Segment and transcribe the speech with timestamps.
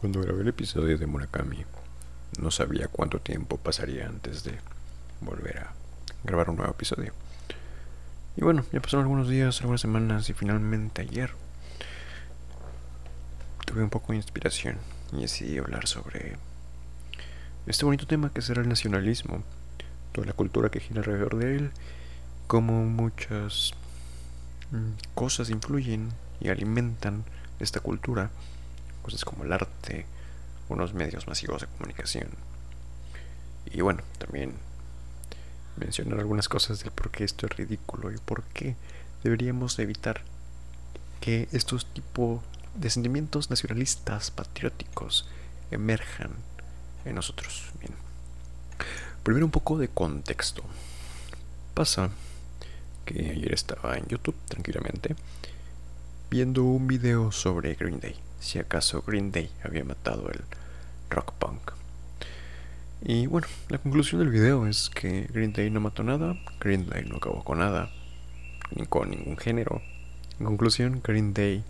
[0.00, 1.62] Cuando grabé el episodio de Murakami,
[2.40, 4.58] no sabía cuánto tiempo pasaría antes de
[5.20, 5.72] volver a
[6.24, 7.12] grabar un nuevo episodio.
[8.34, 11.32] Y bueno, ya pasaron algunos días, algunas semanas y finalmente ayer
[13.66, 14.78] tuve un poco de inspiración
[15.12, 16.38] y decidí hablar sobre
[17.66, 19.42] este bonito tema que será el nacionalismo,
[20.12, 21.72] toda la cultura que gira alrededor de él,
[22.46, 23.74] cómo muchas
[24.70, 26.08] mm, cosas influyen
[26.40, 27.22] y alimentan
[27.58, 28.30] esta cultura
[29.02, 30.06] cosas como el arte,
[30.68, 32.28] unos medios masivos de comunicación.
[33.66, 34.54] Y bueno, también
[35.76, 38.76] mencionar algunas cosas del por qué esto es ridículo y por qué
[39.22, 40.22] deberíamos evitar
[41.20, 42.40] que estos tipos
[42.74, 45.28] de sentimientos nacionalistas, patrióticos,
[45.70, 46.30] emerjan
[47.04, 47.70] en nosotros.
[47.80, 47.92] Bien.
[49.22, 50.62] Primero un poco de contexto.
[51.74, 52.10] Pasa
[53.04, 55.16] que ayer estaba en YouTube tranquilamente
[56.30, 60.40] viendo un video sobre Green Day si acaso Green Day había matado el
[61.10, 61.72] rock punk.
[63.02, 67.04] Y bueno, la conclusión del video es que Green Day no mató nada, Green Day
[67.04, 67.90] no acabó con nada,
[68.74, 69.80] ni con ningún género.
[70.38, 71.64] En conclusión, Green Day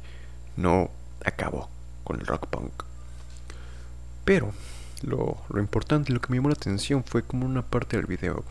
[0.56, 0.90] no
[1.24, 1.68] acabó
[2.04, 2.72] con el rock punk.
[4.24, 4.52] Pero
[5.02, 8.44] lo, lo importante, lo que me llamó la atención fue como una parte del video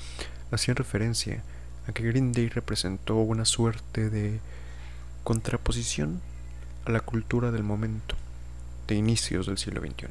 [0.52, 1.44] hacía referencia
[1.88, 4.40] a que Green Day representó una suerte de
[5.24, 6.22] contraposición
[6.86, 8.16] a la cultura del momento,
[8.88, 10.08] de inicios del siglo XXI.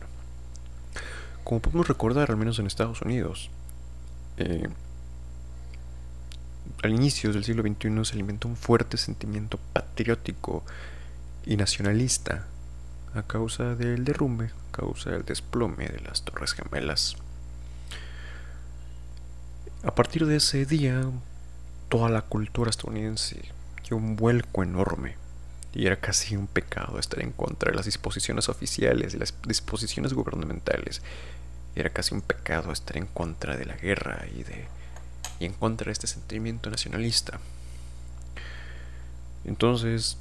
[1.45, 3.51] Como podemos recordar, al menos en Estados Unidos,
[4.37, 4.69] eh,
[6.83, 10.65] al inicio del siglo XXI se alimentó un fuerte sentimiento patriótico
[11.45, 12.47] y nacionalista
[13.15, 17.17] a causa del derrumbe, a causa del desplome de las Torres Gemelas.
[19.83, 21.09] A partir de ese día,
[21.89, 23.41] toda la cultura estadounidense
[23.89, 25.17] dio un vuelco enorme
[25.75, 30.15] y era casi un pecado estar en contra de las disposiciones oficiales y las disposiciones
[30.15, 31.03] gubernamentales.
[31.77, 34.67] Era casi un pecado estar en contra de la guerra y de
[35.41, 37.39] y en contra de este sentimiento nacionalista.
[39.45, 40.17] Entonces,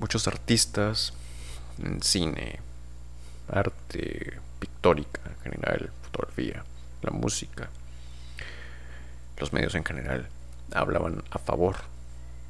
[0.00, 1.12] muchos artistas
[1.82, 2.60] en cine,
[3.48, 6.64] arte pictórica en general, fotografía,
[7.02, 7.68] la música,
[9.38, 10.28] los medios en general
[10.72, 11.76] hablaban a favor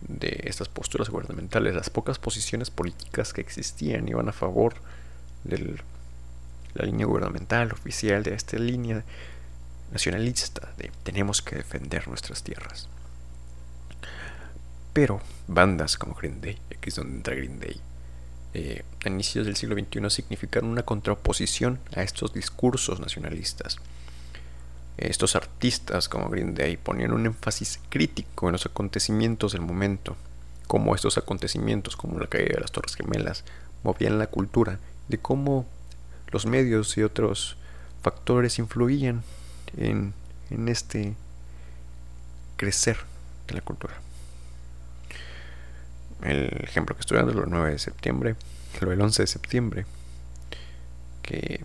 [0.08, 4.74] de estas posturas gubernamentales, las pocas posiciones políticas que existían iban a favor
[5.44, 5.78] de
[6.74, 9.04] la línea gubernamental oficial, de esta línea
[9.92, 12.88] nacionalista de tenemos que defender nuestras tierras.
[14.92, 17.80] Pero bandas como Green Day, aquí es donde entra Green Day,
[18.54, 23.78] eh, a inicios del siglo XXI significaron una contraposición a estos discursos nacionalistas
[24.96, 30.16] estos artistas como Green Day ponían un énfasis crítico en los acontecimientos del momento,
[30.66, 33.44] cómo estos acontecimientos, como la caída de las Torres Gemelas,
[33.82, 34.78] movían la cultura,
[35.08, 35.66] de cómo
[36.28, 37.56] los medios y otros
[38.02, 39.22] factores influían
[39.76, 40.14] en,
[40.50, 41.14] en este
[42.56, 42.98] crecer
[43.48, 43.94] de la cultura.
[46.22, 48.36] El ejemplo que estoy dando es el 9 de septiembre,
[48.80, 49.86] lo del 11 de septiembre,
[51.22, 51.64] que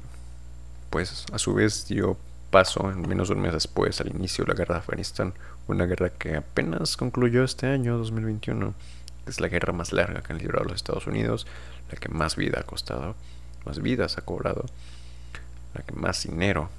[0.89, 2.17] pues a su vez dio
[2.49, 5.33] paso en menos de un mes después al inicio de la guerra de Afganistán,
[5.67, 8.73] una guerra que apenas concluyó este año 2021,
[9.27, 11.45] es la guerra más larga que han librado los Estados Unidos,
[11.91, 13.15] la que más vida ha costado,
[13.65, 14.65] más vidas ha cobrado,
[15.73, 16.69] la que más dinero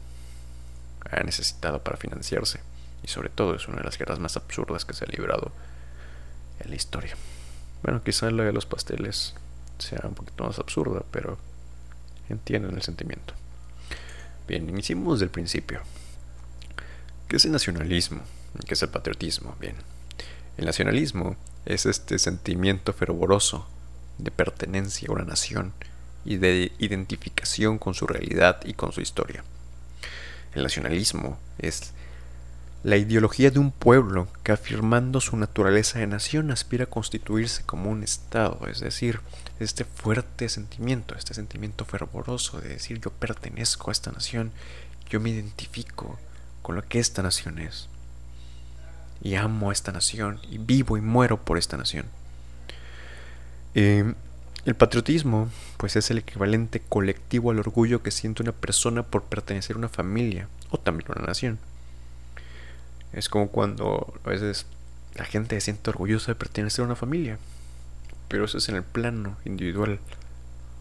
[1.10, 2.60] ha necesitado para financiarse
[3.03, 5.53] y sobre todo es una de las guerras más absurdas que se ha librado
[6.60, 7.16] en la historia.
[7.82, 9.34] Bueno, quizá la de los pasteles
[9.78, 11.38] sea un poquito más absurda, pero
[12.28, 13.34] entienden el sentimiento.
[14.50, 15.81] Bien, iniciemos desde el principio.
[17.28, 18.21] ¿Qué es el nacionalismo?
[18.66, 19.55] ¿Qué es el patriotismo?
[19.61, 19.77] Bien,
[20.56, 23.69] el nacionalismo es este sentimiento fervoroso
[24.19, 25.72] de pertenencia a una nación
[26.25, 29.44] y de identificación con su realidad y con su historia.
[30.53, 31.93] El nacionalismo es
[32.82, 37.91] la ideología de un pueblo que afirmando su naturaleza de nación aspira a constituirse como
[37.91, 39.20] un Estado, es decir,
[39.58, 44.53] este fuerte sentimiento, este sentimiento fervoroso de decir yo pertenezco a esta nación,
[45.10, 46.18] yo me identifico
[46.62, 47.88] con lo que esta nación es.
[49.22, 52.06] Y amo a esta nación y vivo y muero por esta nación.
[53.74, 54.15] Eh,
[54.65, 59.76] el patriotismo, pues es el equivalente colectivo al orgullo que siente una persona por pertenecer
[59.76, 61.59] a una familia o también a una nación.
[63.12, 64.66] Es como cuando a veces
[65.15, 67.39] la gente se siente orgullosa de pertenecer a una familia
[68.30, 69.98] pero eso es en el plano individual.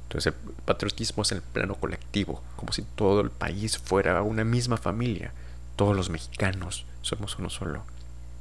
[0.03, 4.43] Entonces el patriotismo es en el plano colectivo, como si todo el país fuera una
[4.43, 5.33] misma familia.
[5.75, 7.83] Todos los mexicanos somos uno solo.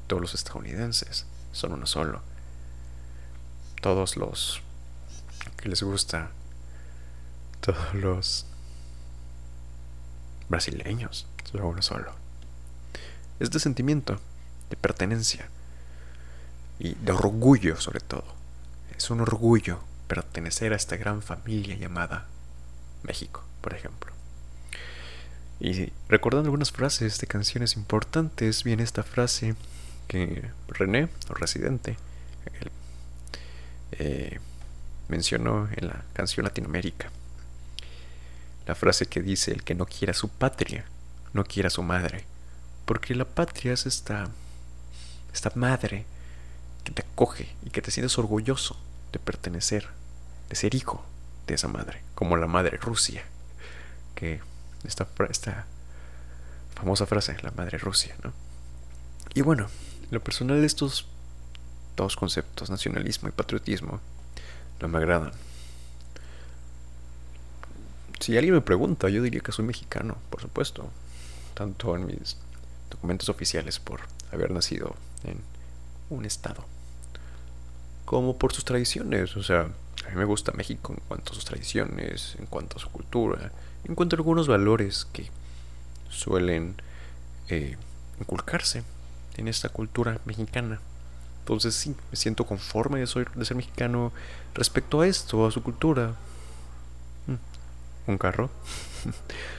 [0.09, 2.21] Todos los estadounidenses son uno solo.
[3.81, 4.61] Todos los
[5.57, 6.31] que les gusta
[7.63, 8.45] todos los
[10.51, 12.13] brasileños, solo uno solo.
[13.41, 14.21] Este sentimiento
[14.71, 15.49] de pertenencia
[16.79, 18.25] y de orgullo sobre todo.
[18.97, 22.27] Es un orgullo pertenecer a esta gran familia llamada
[23.03, 24.13] México, por ejemplo.
[25.61, 29.57] Y recordando algunas frases de canciones importantes, viene esta frase
[30.07, 31.97] que René, o Residente,
[33.93, 34.39] eh,
[35.09, 37.11] mencionó en la canción Latinoamérica.
[38.67, 40.85] La frase que dice, el que no quiera su patria,
[41.33, 42.25] no quiera su madre.
[42.89, 44.31] Porque la patria es esta,
[45.35, 46.07] esta madre
[46.85, 48.79] que te acoge y que te sientes orgulloso
[49.13, 49.89] de pertenecer,
[50.49, 51.05] de ser hijo
[51.47, 53.27] de esa madre, como la madre Rusia,
[54.15, 54.41] que
[54.85, 55.67] esta, esta
[56.77, 58.33] famosa frase, la madre Rusia, ¿no?
[59.35, 59.69] Y bueno,
[60.11, 61.07] lo personal de estos
[61.95, 64.01] dos conceptos, nacionalismo y patriotismo,
[64.81, 65.33] no me agradan.
[68.19, 70.89] Si alguien me pregunta, yo diría que soy mexicano, por supuesto,
[71.53, 72.39] tanto en mis
[72.91, 74.01] documentos oficiales por
[74.33, 74.95] haber nacido
[75.25, 75.41] en
[76.11, 76.65] un estado,
[78.05, 79.69] como por sus tradiciones, o sea,
[80.07, 83.53] a mí me gusta México en cuanto a sus tradiciones, en cuanto a su cultura,
[83.85, 85.29] en cuanto a algunos valores que
[86.09, 86.75] suelen
[87.49, 87.77] eh,
[88.21, 88.83] inculcarse
[89.37, 90.81] en esta cultura mexicana.
[91.41, 94.13] Entonces sí, me siento conforme de, de ser mexicano
[94.55, 96.15] respecto a esto, a su cultura.
[97.27, 98.51] Mm, ¿Un carro?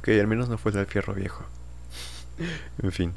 [0.00, 1.44] ok, al menos no fue del fierro viejo.
[2.82, 3.14] en fin.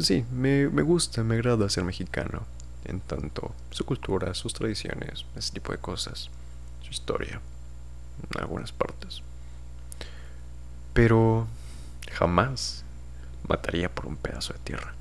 [0.00, 2.44] Sí, me, me gusta, me agrada ser mexicano.
[2.84, 6.30] En tanto su cultura, sus tradiciones, ese tipo de cosas.
[6.82, 7.40] Su historia.
[8.30, 9.22] En algunas partes.
[10.94, 11.46] Pero
[12.12, 12.84] jamás
[13.46, 14.94] mataría por un pedazo de tierra.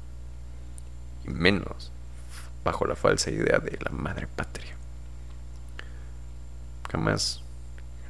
[1.26, 1.92] Y menos
[2.66, 4.76] bajo la falsa idea de la madre patria.
[6.92, 7.42] Jamás,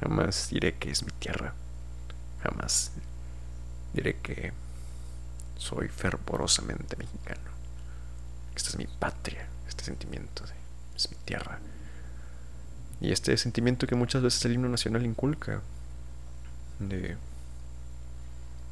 [0.00, 1.54] jamás diré que es mi tierra.
[2.46, 2.92] Jamás
[3.92, 4.52] diré que
[5.58, 7.50] soy fervorosamente mexicano.
[8.54, 10.44] Esta es mi patria, este sentimiento
[10.94, 11.58] es mi tierra.
[13.00, 15.60] Y este sentimiento que muchas veces el himno nacional inculca
[16.78, 17.16] de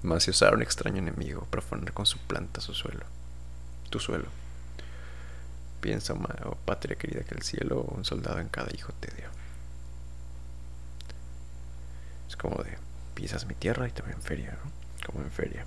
[0.02, 3.04] más usar a un extraño enemigo poner con su planta su suelo,
[3.90, 4.26] tu suelo.
[5.80, 9.28] Piensa, oh patria querida, que el cielo un soldado en cada hijo te dio.
[12.28, 12.83] Es como de
[13.14, 14.70] pisas mi tierra y te voy en feria, ¿no?
[15.06, 15.64] Como en feria.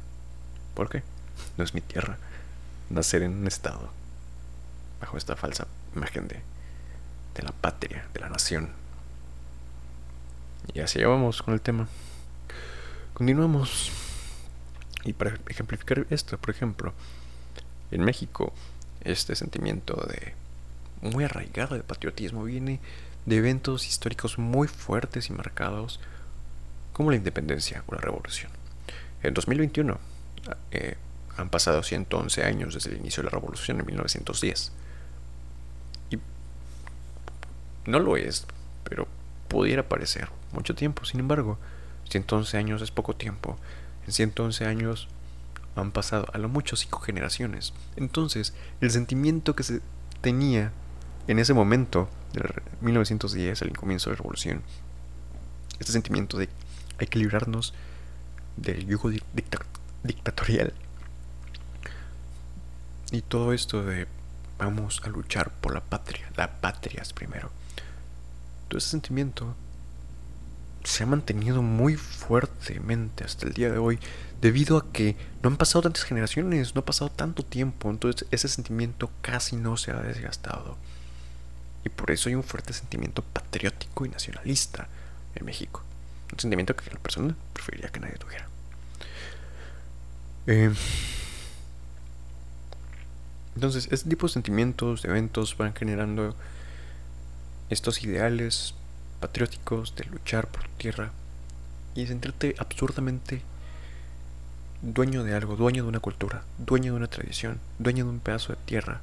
[0.74, 1.04] ¿Por qué?
[1.58, 2.18] No es mi tierra.
[2.90, 3.92] Nacer en un estado
[5.02, 6.42] bajo esta falsa imagen de,
[7.36, 8.70] de la patria, de la nación.
[10.74, 11.88] Y así vamos con el tema.
[13.14, 13.92] Continuamos.
[15.04, 16.94] Y para ejemplificar esto, por ejemplo,
[17.92, 18.54] en México,
[19.02, 20.34] este sentimiento de
[21.02, 22.80] muy arraigado de patriotismo viene
[23.26, 26.00] de eventos históricos muy fuertes y marcados,
[26.98, 28.52] como la independencia la revolución.
[29.24, 29.98] En 2021
[30.72, 30.96] eh,
[31.38, 34.72] han pasado 111 años desde el inicio de la revolución en 1910.
[36.12, 36.20] Y
[37.86, 38.46] no lo es,
[38.84, 39.08] pero
[39.48, 41.06] pudiera parecer mucho tiempo.
[41.06, 41.58] Sin embargo,
[42.10, 43.58] 111 años es poco tiempo
[44.08, 45.08] en 111 años
[45.76, 47.74] han pasado a lo mucho cinco generaciones.
[47.98, 49.82] Entonces, el sentimiento que se
[50.22, 50.72] tenía
[51.28, 52.42] en ese momento, de
[52.82, 54.64] 1910, el comienzo de la revolución,
[55.80, 56.50] este sentimiento de
[57.00, 57.74] hay que librarnos
[58.56, 59.12] del yugo
[60.04, 60.74] dictatorial.
[63.12, 64.08] Y todo esto de
[64.58, 67.52] vamos a luchar por la patria, la patria es primero.
[68.68, 69.56] Todo ese sentimiento
[70.84, 74.00] se ha mantenido muy fuertemente hasta el día de hoy
[74.42, 78.48] debido a que no han pasado tantas generaciones, no ha pasado tanto tiempo, entonces ese
[78.48, 80.78] sentimiento casi no se ha desgastado.
[81.84, 84.88] Y por eso hay un fuerte sentimiento patriótico y nacionalista
[85.36, 85.84] en México.
[86.32, 88.48] Un sentimiento que la persona preferiría que nadie tuviera.
[90.48, 90.74] Eh,
[93.56, 96.36] entonces, este tipo de sentimientos, de eventos van generando
[97.70, 98.76] estos ideales
[99.20, 101.12] patrióticos de luchar por tierra
[101.96, 103.42] y sentirte absurdamente
[104.82, 108.54] dueño de algo, dueño de una cultura, dueño de una tradición, dueño de un pedazo
[108.54, 109.02] de tierra,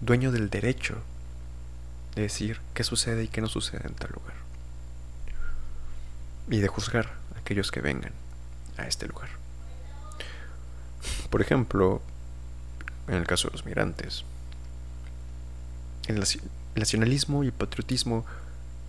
[0.00, 0.96] dueño del derecho
[2.14, 4.43] de decir qué sucede y qué no sucede en tal lugar.
[6.48, 8.12] Y de juzgar a aquellos que vengan
[8.76, 9.28] a este lugar.
[11.30, 12.02] Por ejemplo,
[13.08, 14.24] en el caso de los migrantes,
[16.06, 16.22] el
[16.74, 18.24] nacionalismo y el patriotismo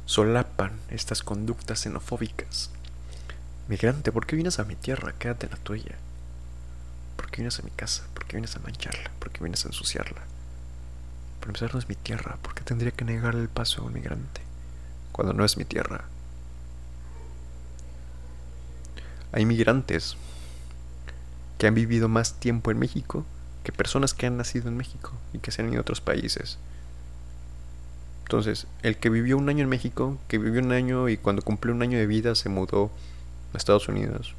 [0.06, 2.70] solapan estas conductas xenofóbicas.
[3.68, 5.14] Migrante, ¿por qué vienes a mi tierra?
[5.18, 5.96] Quédate en la tuya.
[7.16, 8.04] ¿Por qué vienes a mi casa?
[8.14, 9.10] ¿Por qué vienes a mancharla?
[9.20, 10.22] ¿Por qué vienes a ensuciarla?
[11.40, 12.38] Para empezar, no es mi tierra.
[12.42, 14.42] ¿Por qué tendría que negarle el paso a un migrante?
[15.12, 16.06] Cuando no es mi tierra.
[19.36, 20.16] Hay migrantes
[21.58, 23.26] que han vivido más tiempo en México
[23.66, 26.58] que personas que han nacido en México y que se han ido a otros países.
[28.24, 31.76] Entonces, el que vivió un año en México, que vivió un año y cuando cumplió
[31.76, 32.92] un año de vida se mudó
[33.54, 34.36] a Estados Unidos,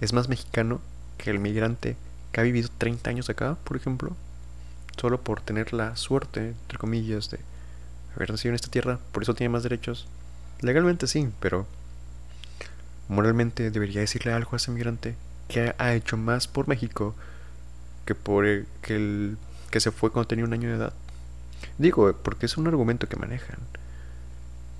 [0.00, 0.80] es más mexicano
[1.16, 1.94] que el migrante
[2.32, 4.16] que ha vivido 30 años acá, por ejemplo,
[5.00, 7.38] solo por tener la suerte, entre comillas, de
[8.16, 10.08] haber nacido en esta tierra, por eso tiene más derechos.
[10.62, 11.68] Legalmente sí, pero
[13.08, 15.16] moralmente debería decirle algo a ese migrante
[15.48, 17.14] que ha hecho más por México
[18.04, 19.38] que por el que, el,
[19.70, 20.92] que se fue cuando tenía un año de edad.
[21.78, 23.58] Digo, porque es un argumento que manejan.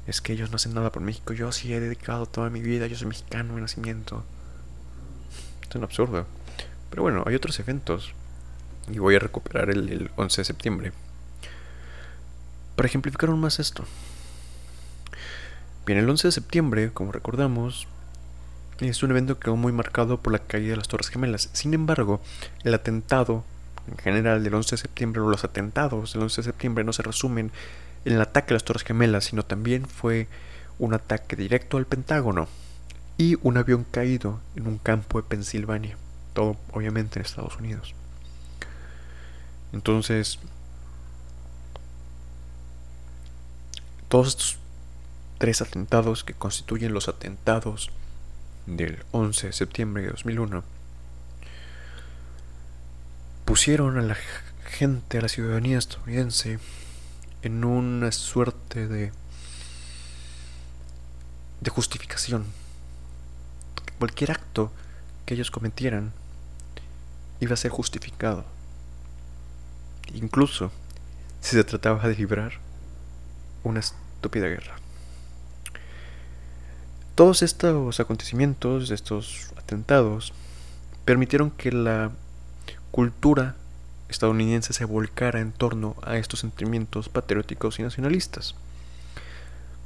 [0.06, 1.34] Es que ellos no hacen nada por México.
[1.34, 2.86] Yo sí he dedicado toda mi vida.
[2.86, 4.24] Yo soy mexicano de nacimiento.
[5.68, 6.26] Es un absurdo.
[6.88, 8.14] Pero bueno, hay otros eventos.
[8.90, 10.92] Y voy a recuperar el, el 11 de septiembre.
[12.76, 13.84] Para ejemplificar aún más esto.
[15.84, 17.86] Bien, el 11 de septiembre, como recordamos,
[18.80, 21.50] es un evento que quedó muy marcado por la caída de las Torres Gemelas.
[21.52, 22.20] Sin embargo,
[22.62, 23.44] el atentado
[23.90, 27.02] en general del 11 de septiembre o los atentados del 11 de septiembre no se
[27.02, 27.50] resumen
[28.04, 30.28] en el ataque a las Torres Gemelas, sino también fue
[30.78, 32.48] un ataque directo al Pentágono
[33.16, 35.96] y un avión caído en un campo de Pensilvania,
[36.34, 37.94] todo obviamente en Estados Unidos.
[39.72, 40.38] Entonces,
[44.08, 44.58] todos estos
[45.38, 47.90] tres atentados que constituyen los atentados
[48.76, 50.62] del 11 de septiembre de 2001
[53.44, 54.16] pusieron a la
[54.66, 56.58] gente, a la ciudadanía estadounidense,
[57.40, 59.10] en una suerte de,
[61.60, 62.44] de justificación.
[63.98, 64.70] Cualquier acto
[65.24, 66.12] que ellos cometieran
[67.40, 68.44] iba a ser justificado.
[70.12, 70.70] Incluso
[71.40, 72.52] si se trataba de librar
[73.64, 74.76] una estúpida guerra.
[77.18, 80.32] Todos estos acontecimientos, estos atentados,
[81.04, 82.12] permitieron que la
[82.92, 83.56] cultura
[84.08, 88.54] estadounidense se volcara en torno a estos sentimientos patrióticos y nacionalistas.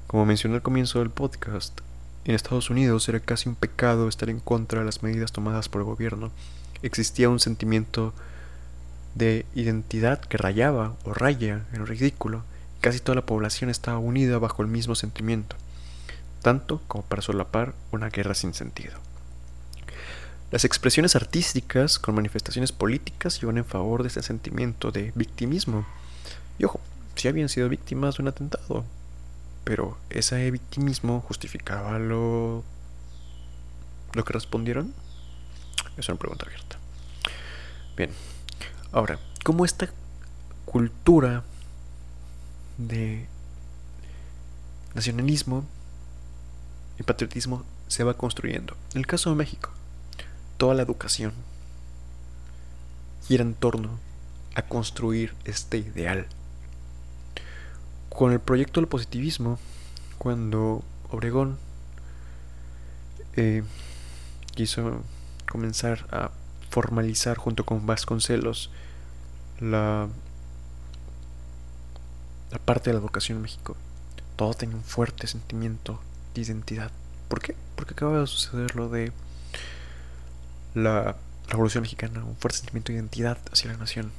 [0.08, 1.80] Como mencioné al comienzo del podcast,
[2.26, 5.80] en Estados Unidos era casi un pecado estar en contra de las medidas tomadas por
[5.80, 6.30] el gobierno.
[6.82, 8.12] Existía un sentimiento
[9.14, 12.42] de identidad que rayaba o raya en lo ridículo.
[12.82, 15.56] Casi toda la población estaba unida bajo el mismo sentimiento,
[16.42, 18.99] tanto como para solapar una guerra sin sentido.
[20.50, 25.87] Las expresiones artísticas con manifestaciones políticas iban en favor de ese sentimiento de victimismo.
[26.58, 26.78] Y ojo,
[27.14, 28.84] si habían sido víctimas de un atentado,
[29.64, 32.64] pero ese victimismo justificaba lo,
[34.12, 34.92] lo que respondieron.
[35.96, 36.76] Es una pregunta abierta.
[37.96, 38.11] Bien,
[38.92, 39.88] ahora, ¿cómo esta
[40.66, 41.44] cultura
[42.76, 43.26] de
[44.94, 45.64] nacionalismo
[47.04, 48.76] patriotismo se va construyendo?
[48.92, 49.71] En el caso de México,
[50.56, 51.32] toda la educación
[53.26, 53.99] gira en torno
[54.54, 56.26] a construir este ideal.
[58.09, 59.59] Con el proyecto del positivismo,
[60.18, 61.59] cuando Obregón
[63.35, 63.62] eh,
[64.54, 65.02] quiso
[65.50, 66.30] comenzar a
[66.71, 68.71] formalizar junto con Vasconcelos
[69.61, 70.09] la,
[72.64, 73.76] parte de la educación en México,
[74.37, 76.00] todo tenía un fuerte sentimiento
[76.40, 76.90] identidad.
[77.28, 77.56] ¿Por qué?
[77.76, 79.12] Porque acaba de suceder lo de
[80.74, 81.16] la
[81.48, 84.10] Revolución Mexicana, un fuerte sentimiento de identidad hacia la nación.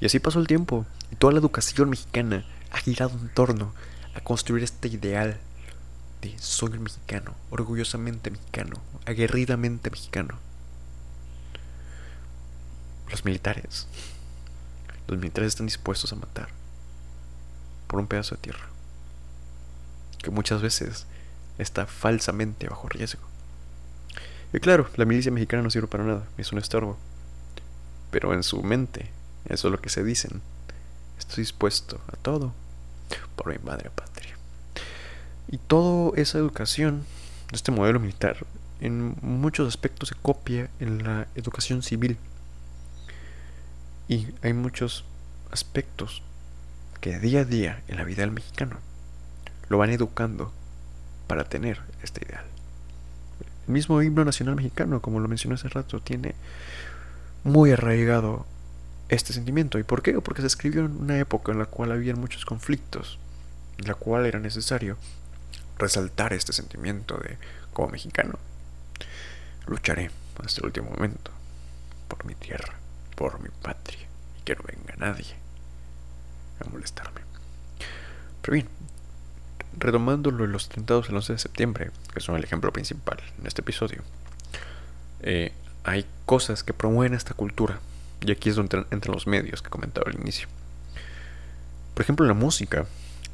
[0.00, 3.72] Y así pasó el tiempo, y toda la educación mexicana ha girado en torno
[4.14, 5.38] a construir este ideal
[6.20, 10.38] de soy un mexicano, orgullosamente mexicano, aguerridamente mexicano.
[13.10, 13.86] Los militares,
[15.08, 16.48] los militares están dispuestos a matar
[17.86, 18.66] por un pedazo de tierra,
[20.18, 21.06] que muchas veces
[21.60, 23.22] está falsamente bajo riesgo.
[24.52, 26.98] Y claro, la milicia mexicana no sirve para nada, es un estorbo.
[28.10, 29.10] Pero en su mente,
[29.48, 30.40] eso es lo que se dicen.
[31.18, 32.52] Estoy dispuesto a todo
[33.36, 34.36] por mi madre patria.
[35.48, 37.04] Y toda esa educación,
[37.52, 38.44] este modelo militar,
[38.80, 42.16] en muchos aspectos se copia en la educación civil.
[44.08, 45.04] Y hay muchos
[45.52, 46.22] aspectos
[47.00, 48.78] que día a día en la vida del mexicano
[49.68, 50.52] lo van educando
[51.30, 52.44] para tener este ideal.
[53.68, 56.34] El mismo himno nacional mexicano, como lo mencioné hace rato, tiene
[57.44, 58.46] muy arraigado
[59.08, 59.78] este sentimiento.
[59.78, 60.20] ¿Y por qué?
[60.20, 63.20] Porque se escribió en una época en la cual había muchos conflictos,
[63.78, 64.96] en la cual era necesario
[65.78, 67.38] resaltar este sentimiento de,
[67.72, 68.36] como mexicano,
[69.68, 70.10] lucharé
[70.44, 71.30] hasta el último momento
[72.08, 72.74] por mi tierra,
[73.14, 75.36] por mi patria, y que no venga nadie
[76.58, 77.20] a molestarme.
[78.42, 78.66] Pero bien,
[79.78, 84.02] retomándolo los atentados del 11 de septiembre, que son el ejemplo principal en este episodio,
[85.22, 85.52] eh,
[85.84, 87.80] hay cosas que promueven esta cultura.
[88.20, 90.48] Y aquí es donde entran los medios que comentaba al inicio.
[91.94, 92.86] Por ejemplo, la música.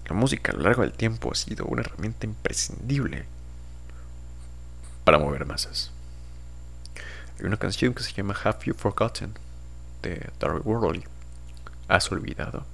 [0.08, 3.24] La música a lo largo del tiempo ha sido una herramienta imprescindible
[5.04, 5.90] para mover masas.
[7.38, 9.34] Hay una canción que se llama Have You Forgotten
[10.02, 11.04] de Darryl Worley.
[11.88, 12.64] ¿Has olvidado?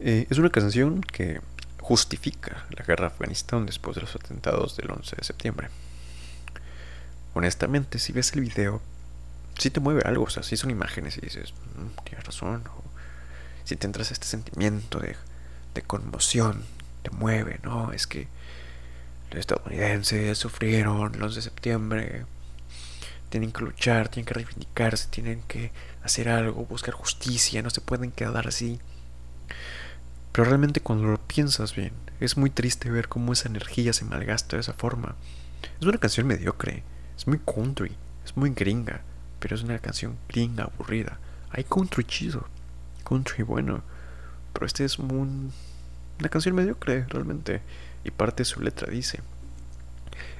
[0.00, 1.40] Eh, es una canción que
[1.86, 5.68] justifica la guerra de Afganistán después de los atentados del 11 de septiembre
[7.36, 8.80] honestamente, si ves el video,
[9.58, 12.82] si te mueve algo, o sea, si son imágenes y dices, mm, tienes razón, o
[13.64, 15.16] si te entras este sentimiento de,
[15.74, 16.64] de conmoción,
[17.02, 17.92] te mueve, ¿no?
[17.92, 18.26] Es que
[19.30, 22.26] los estadounidenses sufrieron el 11 de septiembre,
[23.28, 28.12] tienen que luchar, tienen que reivindicarse, tienen que hacer algo, buscar justicia, no se pueden
[28.12, 28.80] quedar así.
[30.36, 34.56] Pero realmente cuando lo piensas bien, es muy triste ver cómo esa energía se malgasta
[34.56, 35.14] de esa forma.
[35.80, 36.82] Es una canción mediocre.
[37.16, 39.00] Es muy country, es muy gringa,
[39.40, 41.18] pero es una canción gringa aburrida.
[41.48, 42.46] Hay country chido,
[43.02, 43.82] country bueno,
[44.52, 45.48] pero este es una
[46.28, 47.62] canción mediocre realmente.
[48.04, 49.20] Y parte de su letra dice,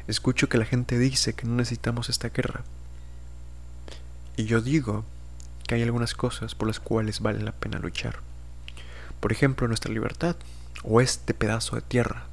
[0.08, 2.64] escucho que la gente dice que no necesitamos esta guerra.
[4.36, 5.06] Y yo digo
[5.66, 8.25] que hay algunas cosas por las cuales vale la pena luchar.
[9.20, 10.36] Por ejemplo, nuestra libertad
[10.82, 12.24] o este pedazo de tierra.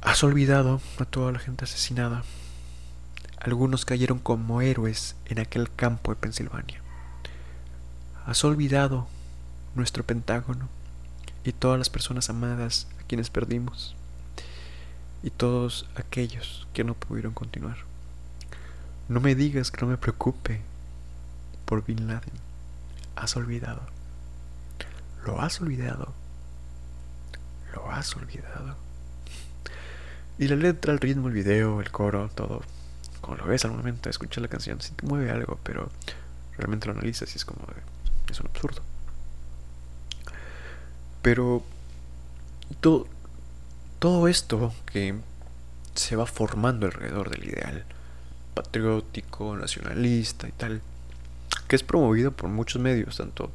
[0.00, 2.24] ¿Has olvidado a toda la gente asesinada?
[3.38, 6.80] Algunos cayeron como héroes en aquel campo de Pensilvania.
[8.26, 9.08] ¿Has olvidado
[9.74, 10.68] nuestro Pentágono
[11.44, 13.96] y todas las personas amadas a quienes perdimos?
[15.24, 17.78] Y todos aquellos que no pudieron continuar.
[19.08, 20.60] No me digas que no me preocupe
[21.64, 22.34] por Bin Laden.
[23.16, 23.82] Has olvidado.
[25.24, 26.12] Lo has olvidado.
[27.74, 28.76] Lo has olvidado.
[30.38, 32.62] Y la letra, el ritmo, el video, el coro, todo
[33.22, 35.88] cuando lo ves al momento de escuchar la canción, sí te mueve algo, pero
[36.58, 37.64] realmente lo analizas y es como
[38.30, 38.82] es un absurdo.
[41.22, 41.62] Pero
[42.80, 43.06] todo,
[44.00, 45.14] todo esto que
[45.94, 47.84] se va formando alrededor del ideal
[48.54, 50.82] patriótico, nacionalista y tal,
[51.68, 53.52] que es promovido por muchos medios, tanto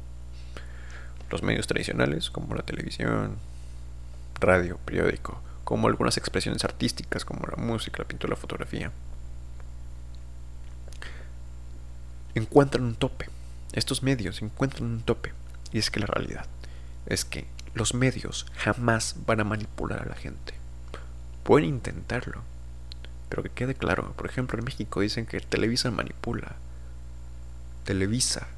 [1.30, 3.36] los medios tradicionales como la televisión,
[4.40, 8.92] radio, periódico, como algunas expresiones artísticas como la música, la pintura, la fotografía.
[12.38, 13.28] encuentran un tope.
[13.72, 15.32] Estos medios encuentran un tope.
[15.72, 16.46] Y es que la realidad
[17.06, 20.54] es que los medios jamás van a manipular a la gente.
[21.42, 22.42] Pueden intentarlo.
[23.28, 26.56] Pero que quede claro, por ejemplo en México dicen que Televisa manipula.
[27.84, 28.48] Televisa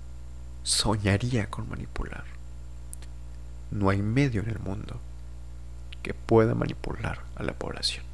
[0.62, 2.24] soñaría con manipular.
[3.70, 5.00] No hay medio en el mundo
[6.02, 8.04] que pueda manipular a la población.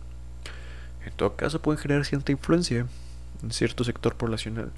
[1.05, 2.87] En todo caso pueden generar cierta influencia
[3.43, 4.73] en cierto sector poblacional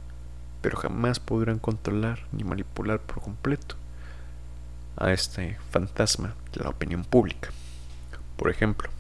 [0.61, 3.77] pero jamás podrán controlar ni manipular por completo
[4.97, 7.51] a este fantasma de la opinión pública.
[8.37, 8.91] Por ejemplo,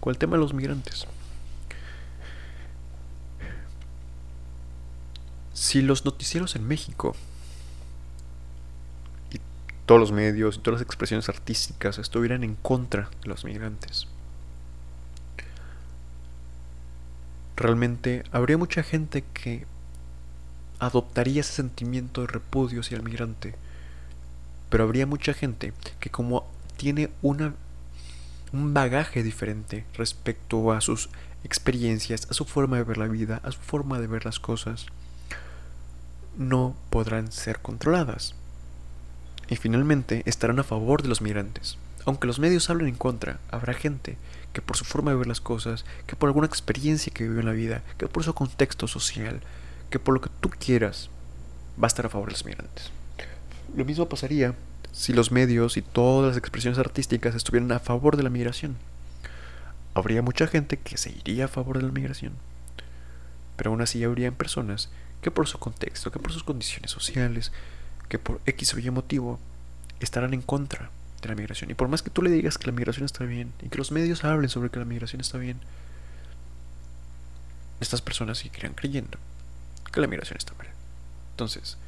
[0.00, 1.06] con el tema de los migrantes.
[5.52, 7.14] Si los noticieros en México
[9.86, 14.06] todos los medios y todas las expresiones artísticas estuvieran en contra de los migrantes,
[17.56, 19.66] realmente habría mucha gente que
[20.78, 23.54] adoptaría ese sentimiento de repudio hacia el migrante.
[24.70, 27.54] Pero habría mucha gente que como tiene una,
[28.52, 31.10] un bagaje diferente respecto a sus
[31.44, 34.86] experiencias, a su forma de ver la vida, a su forma de ver las cosas,
[36.36, 38.34] no podrán ser controladas.
[39.48, 41.78] Y finalmente estarán a favor de los migrantes.
[42.06, 44.16] Aunque los medios hablen en contra, habrá gente
[44.52, 47.46] que por su forma de ver las cosas, que por alguna experiencia que vivió en
[47.46, 49.40] la vida, que por su contexto social,
[49.90, 51.10] que por lo que tú quieras
[51.82, 52.90] va a estar a favor de los migrantes.
[53.76, 54.54] Lo mismo pasaría
[54.92, 58.76] si los medios y todas las expresiones artísticas estuvieran a favor de la migración.
[59.92, 62.34] Habría mucha gente que se iría a favor de la migración,
[63.56, 67.50] pero aún así habrían personas que por su contexto, que por sus condiciones sociales,
[68.08, 69.38] que por X o Y motivo
[70.00, 70.90] estarán en contra
[71.22, 71.70] de la migración.
[71.70, 73.92] Y por más que tú le digas que la migración está bien y que los
[73.92, 75.58] medios hablen sobre que la migración está bien,
[77.80, 79.18] estas personas seguirán creyendo
[79.94, 80.66] que la migración está mal.
[81.30, 81.78] Entonces,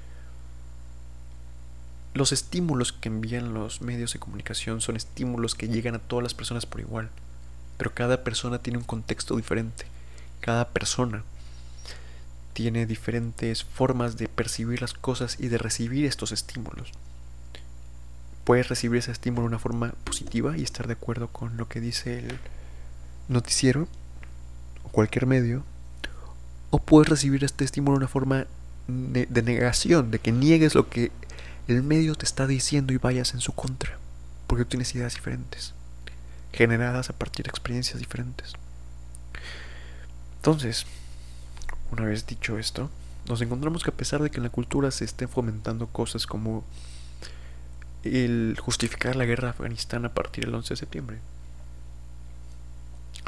[2.14, 6.34] los estímulos que envían los medios de comunicación son estímulos que llegan a todas las
[6.34, 7.10] personas por igual,
[7.76, 9.86] pero cada persona tiene un contexto diferente.
[10.40, 11.24] Cada persona
[12.56, 16.90] tiene diferentes formas de percibir las cosas y de recibir estos estímulos.
[18.44, 21.80] puedes recibir ese estímulo de una forma positiva y estar de acuerdo con lo que
[21.80, 22.38] dice el
[23.28, 23.88] noticiero
[24.84, 25.64] o cualquier medio,
[26.70, 28.46] o puedes recibir este estímulo de una forma
[28.88, 31.12] de negación, de que niegues lo que
[31.68, 33.98] el medio te está diciendo y vayas en su contra,
[34.46, 35.74] porque tú tienes ideas diferentes,
[36.52, 38.54] generadas a partir de experiencias diferentes.
[40.36, 40.86] Entonces,
[41.90, 42.90] una vez dicho esto,
[43.28, 46.64] nos encontramos que a pesar de que en la cultura se estén fomentando cosas como
[48.04, 51.18] el justificar la guerra de Afganistán a partir del 11 de septiembre,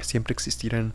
[0.03, 0.93] siempre existirán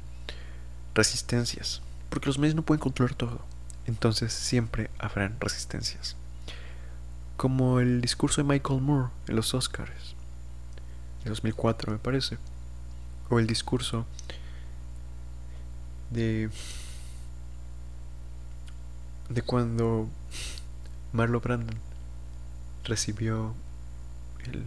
[0.95, 3.41] resistencias, porque los medios no pueden controlar todo,
[3.85, 6.15] entonces siempre habrán resistencias.
[7.35, 10.15] Como el discurso de Michael Moore en los Oscars,
[11.23, 12.37] de 2004 me parece,
[13.29, 14.05] o el discurso
[16.11, 16.49] de
[19.29, 20.09] de cuando
[21.11, 21.77] Marlo Brandon
[22.83, 23.53] recibió
[24.45, 24.63] el,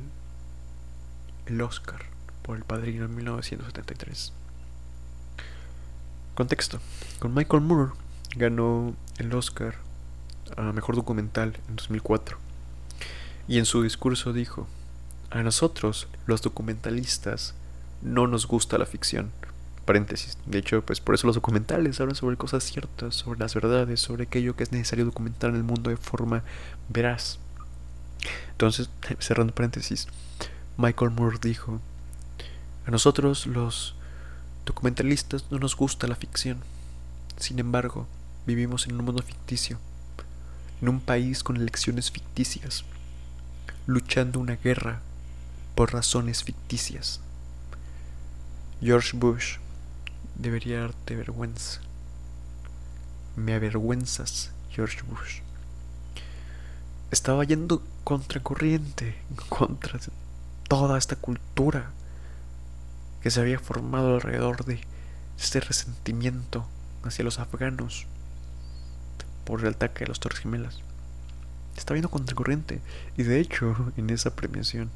[1.47, 2.05] el Oscar
[2.43, 4.33] por El Padrino en 1973.
[6.35, 6.81] Contexto.
[7.19, 7.93] Con Michael Moore
[8.37, 9.77] ganó el Oscar
[10.57, 12.39] a Mejor Documental en 2004.
[13.49, 14.67] Y en su discurso dijo,
[15.31, 17.55] a nosotros, los documentalistas,
[18.03, 19.33] no nos gusta la ficción
[19.87, 20.37] paréntesis.
[20.45, 24.25] De hecho, pues por eso los documentales hablan sobre cosas ciertas, sobre las verdades, sobre
[24.25, 26.43] aquello que es necesario documentar en el mundo de forma
[26.91, 27.39] veraz.
[28.51, 30.09] Entonces, cerrando paréntesis,
[30.77, 31.81] Michael Moore dijo,
[32.87, 33.95] a nosotros los
[34.67, 36.59] documentalistas no nos gusta la ficción.
[37.39, 38.07] Sin embargo,
[38.47, 39.79] vivimos en un mundo ficticio,
[40.83, 42.85] en un país con elecciones ficticias,
[43.87, 45.01] luchando una guerra
[45.75, 47.21] por razones ficticias.
[48.81, 49.57] George Bush
[50.39, 51.81] debería darte vergüenza.
[53.37, 55.41] Me avergüenzas, George Bush.
[57.11, 59.99] Estaba yendo contracorriente, en contra
[60.69, 61.91] toda esta cultura
[63.23, 64.81] que se había formado alrededor de
[65.39, 66.67] este resentimiento
[67.05, 68.07] hacia los afganos
[69.45, 70.81] por el ataque de las Torres Gemelas.
[71.77, 72.81] Estaba yendo contracorriente
[73.17, 74.91] y de hecho en esa premiación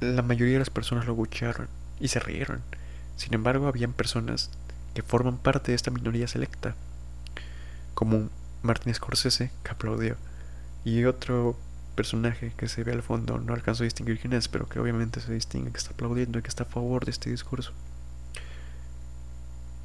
[0.00, 1.68] la mayoría de las personas lo bucharon
[2.00, 2.60] y se rieron
[3.22, 4.50] sin embargo, habían personas
[4.94, 6.74] que forman parte de esta minoría selecta,
[7.94, 8.28] como
[8.64, 10.16] Martin Scorsese, que aplaudió,
[10.84, 11.56] y otro
[11.94, 15.20] personaje que se ve al fondo, no alcanzo a distinguir quién es, pero que obviamente
[15.20, 17.70] se distingue, que está aplaudiendo y que está a favor de este discurso.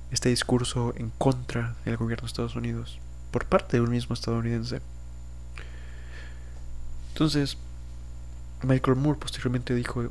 [0.09, 2.97] Este discurso en contra del gobierno de Estados Unidos,
[3.29, 4.81] por parte de un mismo estadounidense.
[7.09, 7.59] Entonces,
[8.63, 10.09] Michael Moore posteriormente dijo,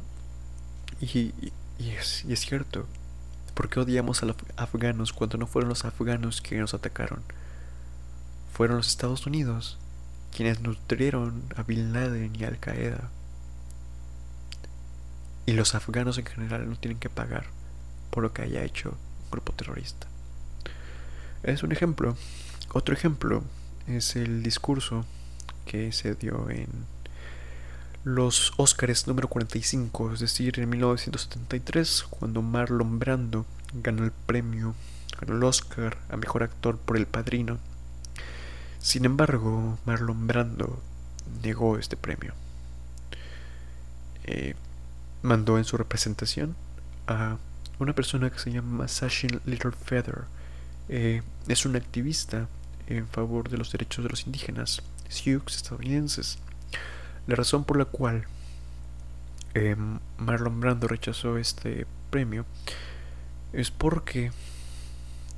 [1.00, 1.34] y,
[1.80, 2.86] y es cierto,
[3.56, 7.22] ¿Por qué odiamos a los afganos cuando no fueron los afganos que nos atacaron?
[8.52, 9.78] Fueron los Estados Unidos
[10.30, 13.08] quienes nutrieron a Bin Laden y Al Qaeda.
[15.46, 17.46] Y los afganos en general no tienen que pagar
[18.10, 20.06] por lo que haya hecho un grupo terrorista.
[21.42, 22.14] Es un ejemplo.
[22.74, 23.42] Otro ejemplo
[23.86, 25.06] es el discurso
[25.64, 26.68] que se dio en
[28.06, 33.44] los Oscars número 45, es decir, en 1973, cuando Marlon Brando
[33.82, 34.76] ganó el premio,
[35.20, 37.58] ganó el Oscar a Mejor Actor por El Padrino.
[38.78, 40.80] Sin embargo, Marlon Brando
[41.42, 42.32] negó este premio.
[44.22, 44.54] Eh,
[45.22, 46.54] mandó en su representación
[47.08, 47.38] a
[47.80, 50.26] una persona que se llama Sachin Littlefeather.
[50.88, 52.46] Eh, es un activista
[52.86, 56.38] en favor de los derechos de los indígenas, Sioux estadounidenses.
[57.26, 58.24] La razón por la cual
[59.54, 62.46] em, Marlon Brando rechazó este premio
[63.52, 64.30] es porque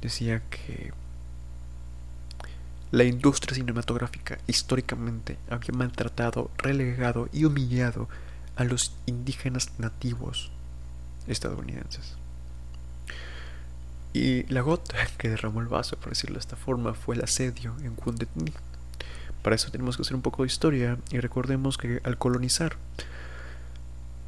[0.01, 0.93] decía que
[2.91, 8.09] la industria cinematográfica históricamente había maltratado, relegado y humillado
[8.57, 10.51] a los indígenas nativos
[11.27, 12.17] estadounidenses.
[14.15, 17.75] Y la gota que derramó el vaso, por decirlo de esta forma, fue el asedio
[17.83, 18.29] en Wounded
[19.43, 22.77] para eso tenemos que hacer un poco de historia y recordemos que al colonizar,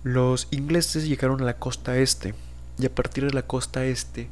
[0.03, 2.35] los ingleses llegaron a la costa este
[2.79, 4.29] y a partir de la costa este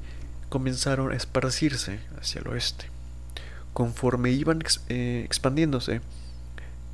[0.49, 2.87] comenzaron a esparcirse hacia el oeste.
[3.75, 6.01] Conforme iban eh, expandiéndose,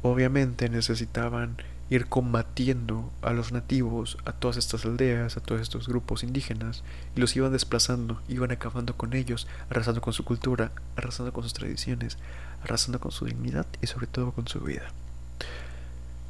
[0.02, 1.56] obviamente necesitaban
[1.90, 6.82] ir combatiendo a los nativos, a todas estas aldeas, a todos estos grupos indígenas,
[7.14, 11.52] y los iban desplazando, iban acabando con ellos, arrasando con su cultura, arrasando con sus
[11.52, 12.16] tradiciones,
[12.62, 14.90] arrasando con su dignidad y sobre todo con su vida.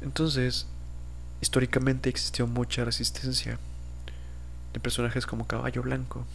[0.01, 0.67] Entonces,
[1.41, 3.57] históricamente existió mucha resistencia
[4.73, 6.25] de personajes como Caballo Blanco,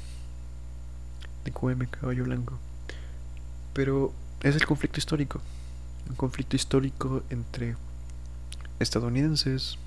[1.45, 2.59] de QM Caballo Blanco,
[3.75, 5.41] pero es el conflicto histórico,
[6.09, 7.77] un conflicto histórico entre
[8.81, 9.79] estadounidenses,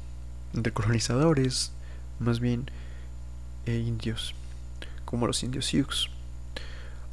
[0.54, 1.72] entre colonizadores,
[2.20, 2.70] más bien,
[3.66, 4.34] e indios,
[5.06, 6.10] como los indios Sioux.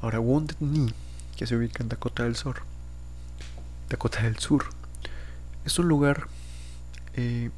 [0.02, 0.94] Ahora, Wounded Knee,
[1.36, 2.62] que se ubica en Dakota del Sur,
[3.88, 4.66] Dakota del Sur,
[5.64, 6.28] es un lugar
[7.14, 7.50] eh,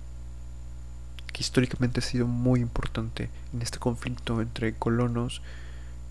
[1.32, 5.42] que históricamente ha sido muy importante en este conflicto entre colonos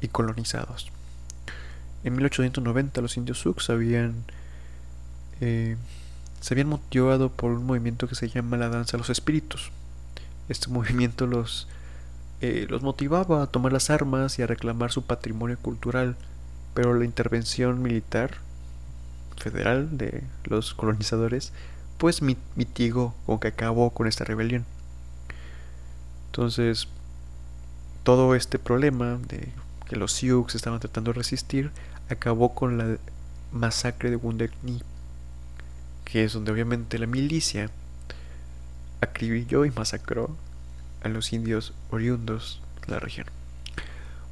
[0.02, 0.92] y colonizados.
[2.04, 4.24] En 1890 los indios Sioux habían
[5.40, 5.78] eh,
[6.42, 9.72] se habían motivado por un movimiento que se llama la danza de los espíritus.
[10.50, 11.68] Este movimiento los,
[12.42, 16.18] eh, los motivaba a tomar las armas y a reclamar su patrimonio cultural,
[16.74, 18.38] pero la intervención militar
[19.38, 21.54] federal de los colonizadores
[21.98, 24.66] pues mitigó con que acabó con esta rebelión.
[26.28, 26.88] Entonces,
[28.04, 29.50] todo este problema de
[29.88, 31.72] que los Sioux estaban tratando de resistir
[32.10, 32.98] acabó con la
[33.52, 34.82] masacre de Wounded Knee
[36.06, 37.70] que es donde obviamente la milicia
[39.02, 40.36] acribilló y masacró
[41.04, 43.28] a los indios oriundos de la región.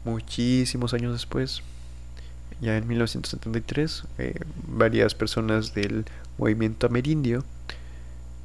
[0.05, 1.62] Muchísimos años después,
[2.62, 6.05] ya en 1973, eh, varias personas del
[6.38, 7.43] movimiento amerindio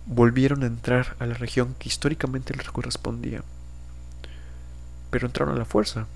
[0.06, 3.42] volvieron a entrar a la región que históricamente les correspondía.
[5.10, 6.06] Pero entraron a la fuerza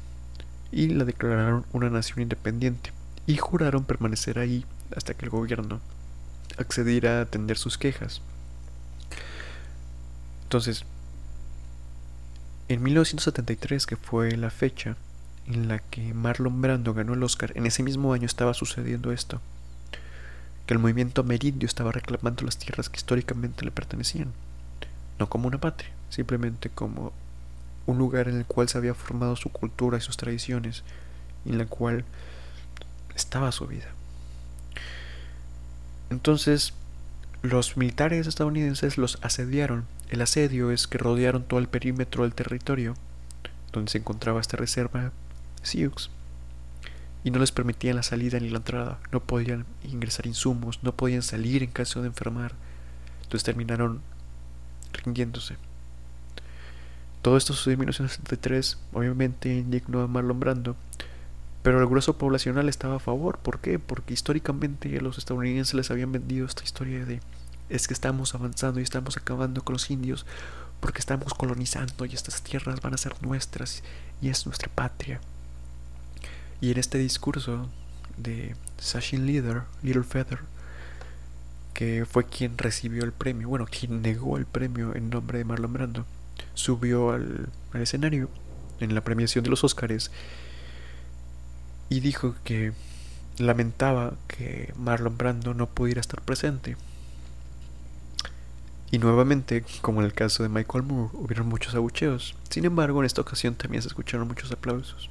[0.71, 2.93] y la declararon una nación independiente
[3.27, 5.81] y juraron permanecer ahí hasta que el gobierno
[6.57, 8.23] acceder a atender sus quejas.
[10.45, 10.85] Entonces,
[12.69, 14.97] en 1973, que fue la fecha
[15.47, 19.41] en la que Marlon Brando ganó el Oscar, en ese mismo año estaba sucediendo esto,
[20.67, 24.33] que el movimiento amerindio estaba reclamando las tierras que históricamente le pertenecían,
[25.19, 27.13] no como una patria, simplemente como
[27.87, 30.85] un lugar en el cual se había formado su cultura y sus tradiciones,
[31.47, 32.05] en la cual
[33.15, 33.87] estaba su vida.
[36.11, 36.75] Entonces,
[37.43, 39.87] los militares estadounidenses los asediaron.
[40.11, 42.95] El asedio es que rodearon todo el perímetro del territorio
[43.73, 45.13] donde se encontraba esta reserva
[45.63, 46.11] Sioux
[47.25, 48.99] y no les permitían la salida ni la entrada.
[49.13, 52.55] No podían ingresar insumos, no podían salir en caso de enfermar.
[53.23, 54.01] Entonces terminaron
[54.93, 55.57] rindiéndose.
[57.23, 60.77] Todo esto sucedió en 1973, obviamente indignó a Marlon Brando,
[61.69, 63.41] pero el grueso poblacional estaba a favor.
[63.41, 63.79] ¿Por qué?
[63.79, 67.21] Porque históricamente los estadounidenses les habían vendido esta historia de
[67.69, 70.25] es que estamos avanzando y estamos acabando con los indios
[70.81, 73.83] porque estamos colonizando y estas tierras van a ser nuestras
[74.23, 75.21] y es nuestra patria.
[76.63, 77.69] Y en este discurso
[78.17, 80.39] de Sachin Leader, Little Feather,
[81.75, 85.75] que fue quien recibió el premio, bueno, quien negó el premio en nombre de Marlon
[85.75, 86.07] Brando,
[86.55, 88.31] subió al, al escenario
[88.81, 90.11] en la premiación de los Óscares
[91.89, 92.73] y dijo que
[93.39, 96.77] lamentaba que Marlon Brando no pudiera estar presente.
[98.91, 102.35] Y nuevamente, como en el caso de Michael Moore, hubieron muchos abucheos.
[102.49, 105.11] Sin embargo, en esta ocasión también se escucharon muchos aplausos.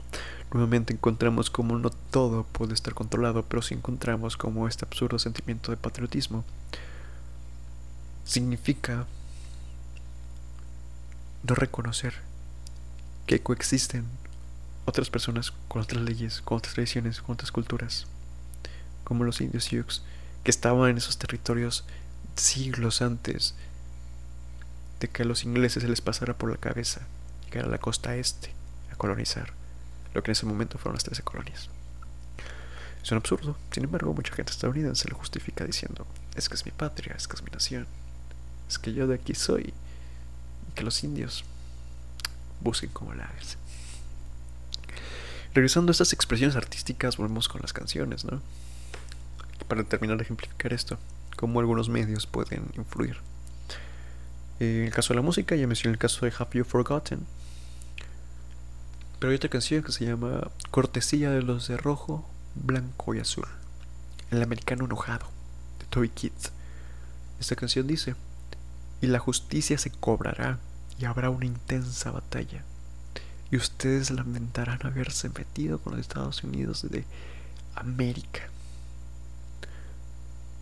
[0.51, 5.71] Nuevamente encontramos como no todo puede estar controlado, pero sí encontramos como este absurdo sentimiento
[5.71, 6.43] de patriotismo
[8.27, 9.05] significa
[11.47, 12.13] no reconocer
[13.25, 14.05] que coexisten
[14.87, 18.07] otras personas con otras leyes, con otras tradiciones, con otras culturas,
[19.03, 20.01] como los indios Sioux,
[20.43, 21.83] que estaban en esos territorios
[22.37, 23.53] siglos antes
[25.01, 27.01] de que a los ingleses se les pasara por la cabeza
[27.45, 28.53] llegar a la costa este
[28.91, 29.53] a colonizar
[30.13, 31.69] lo que en ese momento fueron las 13 colonias.
[33.03, 36.71] Es un absurdo, sin embargo, mucha gente estadounidense lo justifica diciendo: es que es mi
[36.71, 37.87] patria, es que es mi nación,
[38.69, 39.73] es que yo de aquí soy,
[40.69, 41.43] y que los indios
[42.61, 43.66] busquen como la hacen.
[45.57, 48.43] Regresando a estas expresiones artísticas, volvemos con las canciones, ¿no?
[49.67, 50.99] Para terminar de ejemplificar esto,
[51.35, 53.17] cómo algunos medios pueden influir.
[54.59, 57.25] En el caso de la música, ya mencioné el caso de Have You Forgotten.
[59.17, 63.47] Pero hay otra canción que se llama Cortesía de los de rojo, blanco y azul.
[64.29, 65.25] El americano enojado,
[65.79, 66.51] de Toby Kids.
[67.39, 68.13] Esta canción dice,
[69.01, 70.59] y la justicia se cobrará
[70.99, 72.63] y habrá una intensa batalla
[73.51, 77.05] y ustedes lamentarán haberse metido con los Estados Unidos de
[77.75, 78.41] América.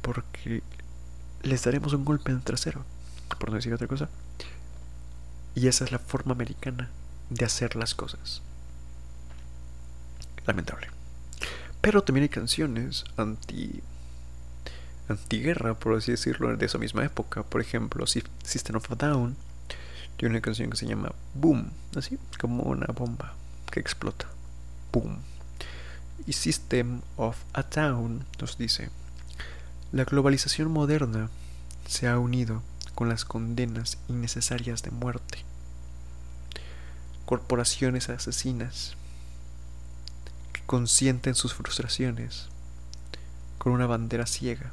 [0.02, 0.62] Porque
[1.42, 2.86] les daremos un golpe en el trasero,
[3.40, 4.10] por no decir otra cosa.
[5.56, 6.90] Y esa es la forma americana
[7.30, 8.42] de hacer las cosas.
[10.46, 10.88] Lamentable.
[11.82, 13.82] Pero también hay canciones anti
[15.08, 17.44] antiguerra, por así decirlo, de esa misma época.
[17.44, 19.36] Por ejemplo, System of a Down
[20.18, 23.34] tiene una canción que se llama Boom, así como una bomba
[23.72, 24.28] que explota.
[24.92, 25.20] Boom.
[26.26, 28.90] Y System of a Town nos dice,
[29.92, 31.30] la globalización moderna
[31.88, 32.64] se ha unido
[32.96, 35.40] con las condenas innecesarias de muerte.
[37.26, 38.96] Corporaciones asesinas
[40.54, 42.48] que consienten sus frustraciones
[43.58, 44.72] con una bandera ciega,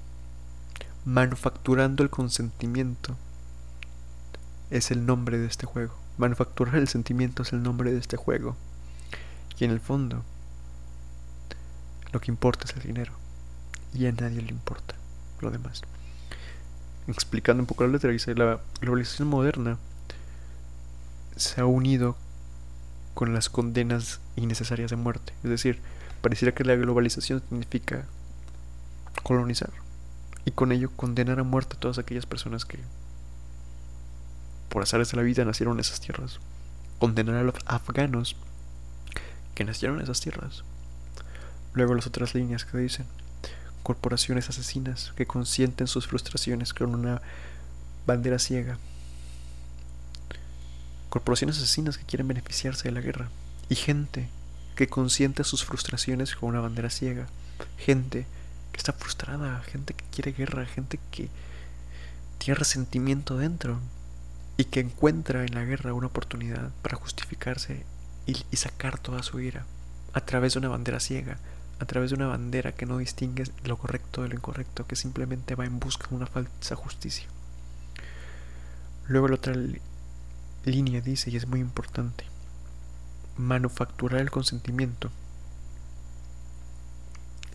[1.04, 3.16] manufacturando el consentimiento
[4.72, 5.94] es el nombre de este juego.
[6.16, 8.56] Manufacturar el sentimiento es el nombre de este juego.
[9.58, 10.24] Y en el fondo,
[12.10, 13.12] lo que importa es el dinero.
[13.94, 14.94] Y a nadie le importa
[15.40, 15.82] lo demás.
[17.06, 19.76] Explicando un poco la letra, dice, la globalización moderna
[21.36, 22.16] se ha unido
[23.12, 25.34] con las condenas innecesarias de muerte.
[25.44, 25.80] Es decir,
[26.22, 28.06] pareciera que la globalización significa
[29.22, 29.70] colonizar
[30.46, 32.78] y con ello condenar a muerte a todas aquellas personas que
[34.72, 36.40] por azares de la vida nacieron en esas tierras.
[36.98, 38.36] Condenar a los afganos
[39.54, 40.64] que nacieron en esas tierras.
[41.74, 43.04] Luego las otras líneas que dicen,
[43.82, 47.20] corporaciones asesinas que consienten sus frustraciones con una
[48.06, 48.78] bandera ciega.
[51.10, 53.28] Corporaciones asesinas que quieren beneficiarse de la guerra.
[53.68, 54.30] Y gente
[54.74, 57.26] que consiente sus frustraciones con una bandera ciega.
[57.76, 58.26] Gente
[58.72, 61.28] que está frustrada, gente que quiere guerra, gente que
[62.38, 63.78] tiene resentimiento dentro
[64.56, 67.84] y que encuentra en la guerra una oportunidad para justificarse
[68.26, 69.64] y, sacar toda su ira
[70.12, 71.38] a través de una bandera ciega,
[71.80, 75.54] a través de una bandera que no distingue lo correcto de lo incorrecto, que simplemente
[75.54, 77.26] va en busca de una falsa justicia.
[79.08, 79.54] Luego la otra
[80.64, 82.24] línea dice, y es muy importante,
[83.36, 85.10] manufacturar el consentimiento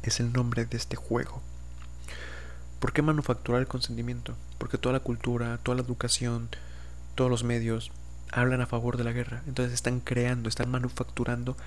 [0.03, 1.41] es el nombre de este juego.
[2.79, 4.35] ¿Por qué manufacturar el consentimiento?
[4.57, 6.49] Porque toda la cultura, toda la educación,
[7.17, 7.91] todos los medios
[8.31, 9.41] hablan a favor de la guerra.
[9.47, 11.57] Entonces están creando, están manufacturando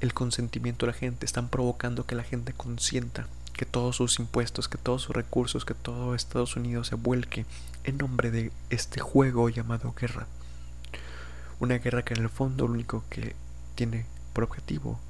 [0.00, 4.68] el consentimiento de la gente, están provocando que la gente consienta que todos sus impuestos,
[4.68, 7.46] que todos sus recursos, que todo Estados Unidos se vuelque
[7.84, 10.26] en nombre de este juego llamado guerra.
[11.58, 13.34] Una guerra que en el fondo lo único que
[13.74, 15.00] tiene por objetivo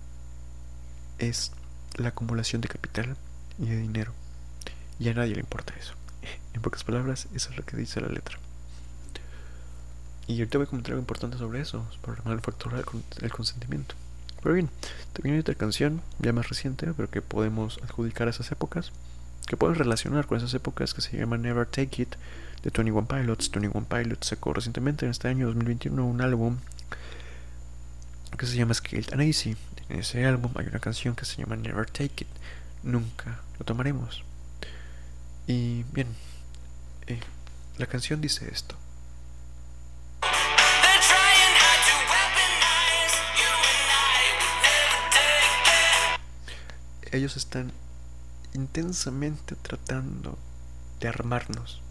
[1.18, 1.50] es
[1.96, 3.16] la acumulación de capital
[3.58, 4.12] y de dinero.
[5.00, 5.94] Y a nadie le importa eso.
[6.54, 8.38] En pocas palabras, eso es lo que dice la letra.
[10.26, 12.20] Y ahorita voy a comentar algo importante sobre eso, sobre
[13.20, 13.94] el consentimiento.
[14.42, 14.70] Pero bien,
[15.12, 18.92] también hay otra canción, ya más reciente, pero que podemos adjudicar a esas épocas,
[19.46, 22.14] que podemos relacionar con esas épocas, que se llama Never Take It,
[22.62, 23.50] de 21 Pilots.
[23.50, 26.58] 21 Pilots sacó recientemente, en este año 2021, un álbum
[28.37, 29.56] que se llama Scaled and Easy.
[29.88, 32.28] En ese álbum hay una canción que se llama Never Take It,
[32.82, 34.24] Nunca lo tomaremos.
[35.46, 36.08] Y bien,
[37.06, 37.20] eh,
[37.78, 38.76] la canción dice esto.
[47.12, 47.72] Ellos están
[48.55, 50.38] intensamente tratando
[50.98, 51.83] de armarnos,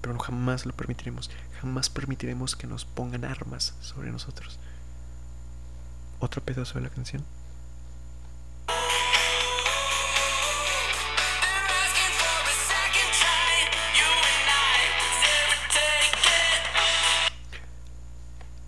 [0.00, 4.58] pero jamás lo permitiremos, jamás permitiremos que nos pongan armas sobre nosotros.
[6.20, 7.24] Otro pedazo de la canción.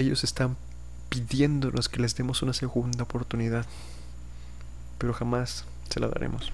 [0.01, 0.57] Ellos están
[1.09, 3.65] pidiéndonos que les demos una segunda oportunidad,
[4.99, 6.53] pero jamás se la daremos.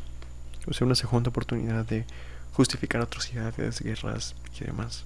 [0.67, 2.05] O sea, una segunda oportunidad de
[2.53, 5.05] justificar atrocidades, guerras y demás.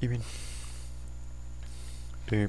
[0.00, 0.22] Y bien.
[2.30, 2.48] Eh,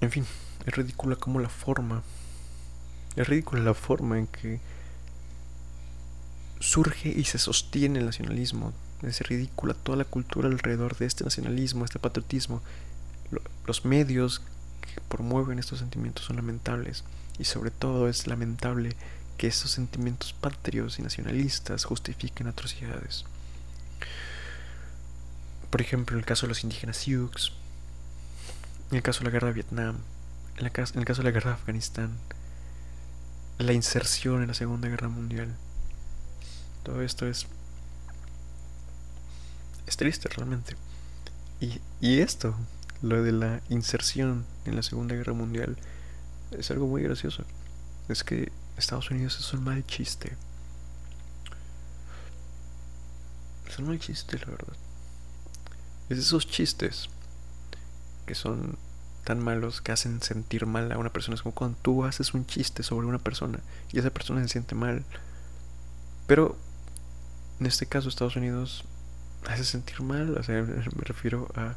[0.00, 0.26] en fin,
[0.66, 2.02] es ridícula como la forma.
[3.16, 4.60] Es ridícula la forma en que
[6.60, 8.72] surge y se sostiene el nacionalismo.
[9.02, 12.62] Es ridícula toda la cultura alrededor de este nacionalismo, este patriotismo.
[13.66, 14.42] Los medios
[14.94, 17.04] que promueven estos sentimientos son lamentables
[17.38, 18.96] y sobre todo es lamentable
[19.36, 23.24] que estos sentimientos patrios y nacionalistas justifiquen atrocidades.
[25.70, 27.52] Por ejemplo, en el caso de los indígenas Sioux,
[28.90, 29.96] en el caso de la guerra de Vietnam,
[30.56, 32.16] en, el caso de la guerra de Afganistán,
[33.58, 35.54] la inserción en la Segunda Guerra Mundial.
[36.82, 37.46] Todo esto es
[39.86, 40.76] es triste realmente.
[41.60, 42.54] Y, y esto
[43.08, 45.76] lo de la inserción en la Segunda Guerra Mundial
[46.50, 47.44] es algo muy gracioso.
[48.08, 50.36] Es que Estados Unidos es un mal chiste.
[53.68, 54.76] Es un mal chiste, la verdad.
[56.08, 57.08] Es esos chistes
[58.26, 58.76] que son
[59.24, 61.34] tan malos que hacen sentir mal a una persona.
[61.34, 63.60] Es como cuando tú haces un chiste sobre una persona
[63.92, 65.04] y esa persona se siente mal.
[66.26, 66.56] Pero
[67.60, 68.84] en este caso Estados Unidos
[69.48, 70.36] hace sentir mal.
[70.36, 71.76] O sea, me refiero a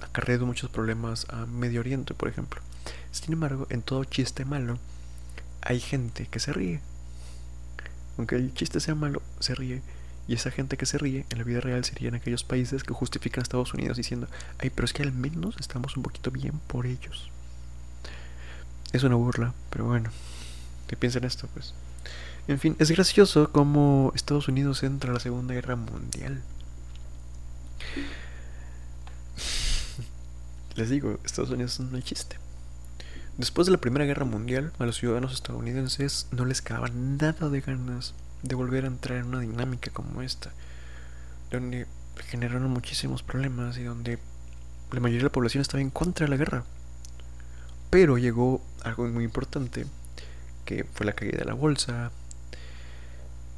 [0.00, 2.60] acarreado muchos problemas a Medio Oriente, por ejemplo.
[3.10, 4.78] Sin embargo, en todo chiste malo
[5.62, 6.80] hay gente que se ríe.
[8.16, 9.82] aunque el chiste sea malo, se ríe.
[10.26, 13.40] Y esa gente que se ríe en la vida real serían aquellos países que justifican
[13.40, 14.28] a Estados Unidos diciendo,
[14.58, 17.30] ay, pero es que al menos estamos un poquito bien por ellos.
[18.92, 20.10] Es una burla, pero bueno,
[20.86, 21.48] ¿qué piensan esto?
[21.54, 21.74] Pues,
[22.46, 26.42] en fin, es gracioso cómo Estados Unidos entra a la Segunda Guerra Mundial.
[30.76, 32.36] Les digo, Estados Unidos no chiste.
[33.36, 37.60] Después de la Primera Guerra Mundial, a los ciudadanos estadounidenses no les quedaba nada de
[37.60, 40.50] ganas de volver a entrar en una dinámica como esta,
[41.50, 41.86] donde
[42.26, 44.18] generaron muchísimos problemas y donde
[44.92, 46.64] la mayoría de la población estaba en contra de la guerra.
[47.90, 49.86] Pero llegó algo muy importante,
[50.64, 52.10] que fue la caída de la bolsa,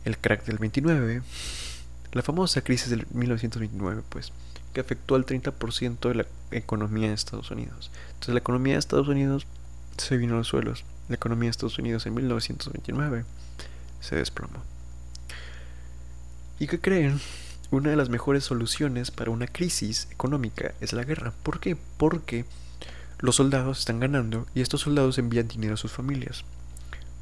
[0.05, 1.23] el crack del 29,
[2.13, 4.33] la famosa crisis del 1929, pues,
[4.73, 7.91] que afectó al 30% de la economía de Estados Unidos.
[8.09, 9.47] Entonces la economía de Estados Unidos
[9.97, 10.85] se vino a los suelos.
[11.09, 13.25] La economía de Estados Unidos en 1929
[14.01, 14.62] se desplomó.
[16.59, 17.21] ¿Y qué creen?
[17.71, 21.33] Una de las mejores soluciones para una crisis económica es la guerra.
[21.43, 21.77] ¿Por qué?
[21.97, 22.45] Porque
[23.21, 26.45] los soldados están ganando y estos soldados envían dinero a sus familias.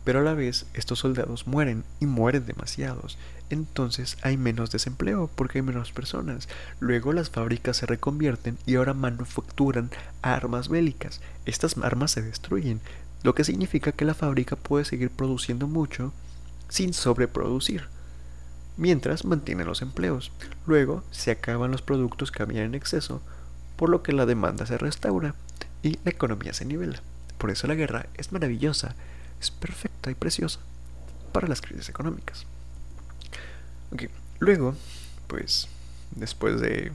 [0.08, 3.18] Pero a la vez estos soldados mueren y mueren demasiados.
[3.50, 6.48] Entonces hay menos desempleo porque hay menos personas.
[6.80, 9.90] Luego las fábricas se reconvierten y ahora manufacturan
[10.22, 11.20] armas bélicas.
[11.44, 12.80] Estas armas se destruyen,
[13.22, 16.14] lo que significa que la fábrica puede seguir produciendo mucho
[16.70, 17.88] sin sobreproducir,
[18.78, 20.32] mientras mantiene los empleos.
[20.66, 23.20] Luego se acaban los productos que había en exceso,
[23.76, 25.34] por lo que la demanda se restaura
[25.82, 27.02] y la economía se nivela.
[27.36, 28.96] Por eso la guerra es maravillosa,
[29.40, 30.60] es perfecta y preciosa
[31.32, 32.46] para las crisis económicas.
[34.40, 34.74] Luego,
[35.26, 35.68] pues,
[36.12, 36.92] después de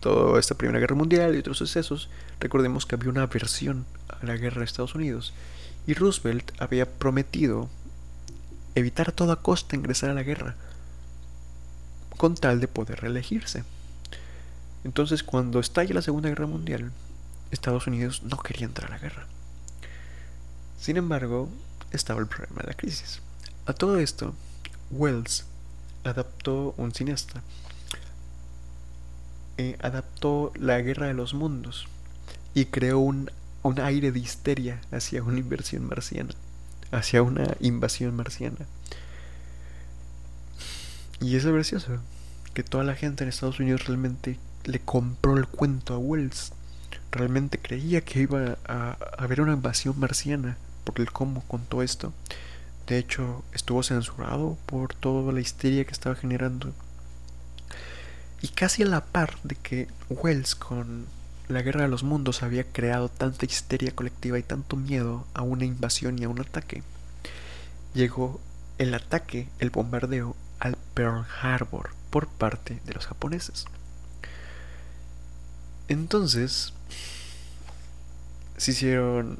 [0.00, 2.08] toda esta Primera Guerra Mundial y otros sucesos,
[2.40, 5.32] recordemos que había una aversión a la guerra de Estados Unidos
[5.86, 7.68] y Roosevelt había prometido
[8.74, 10.56] evitar a toda costa ingresar a la guerra
[12.16, 13.64] con tal de poder reelegirse.
[14.84, 16.90] Entonces, cuando estalla la Segunda Guerra Mundial,
[17.50, 19.26] Estados Unidos no quería entrar a la guerra.
[20.80, 21.48] Sin embargo,
[21.92, 23.20] estaba el problema de la crisis.
[23.66, 24.34] A todo esto,
[24.90, 25.44] Wells
[26.04, 27.42] adaptó un cineasta.
[29.58, 31.86] Eh, adaptó la guerra de los mundos
[32.54, 33.30] y creó un,
[33.62, 36.34] un aire de histeria hacia una inversión marciana,
[36.90, 38.66] hacia una invasión marciana.
[41.20, 41.98] Y es gracioso
[42.54, 46.52] que toda la gente en Estados Unidos realmente le compró el cuento a Wells
[47.12, 52.12] realmente creía que iba a, haber una invasión marciana por el cómo todo esto.
[52.86, 56.72] De hecho, estuvo censurado por toda la histeria que estaba generando.
[58.40, 61.06] Y casi a la par de que Wells con
[61.48, 65.64] la Guerra de los Mundos había creado tanta histeria colectiva y tanto miedo a una
[65.64, 66.82] invasión y a un ataque,
[67.94, 68.40] llegó
[68.78, 73.66] el ataque, el bombardeo al Pearl Harbor por parte de los japoneses.
[75.88, 76.72] Entonces,
[78.56, 79.38] se hicieron,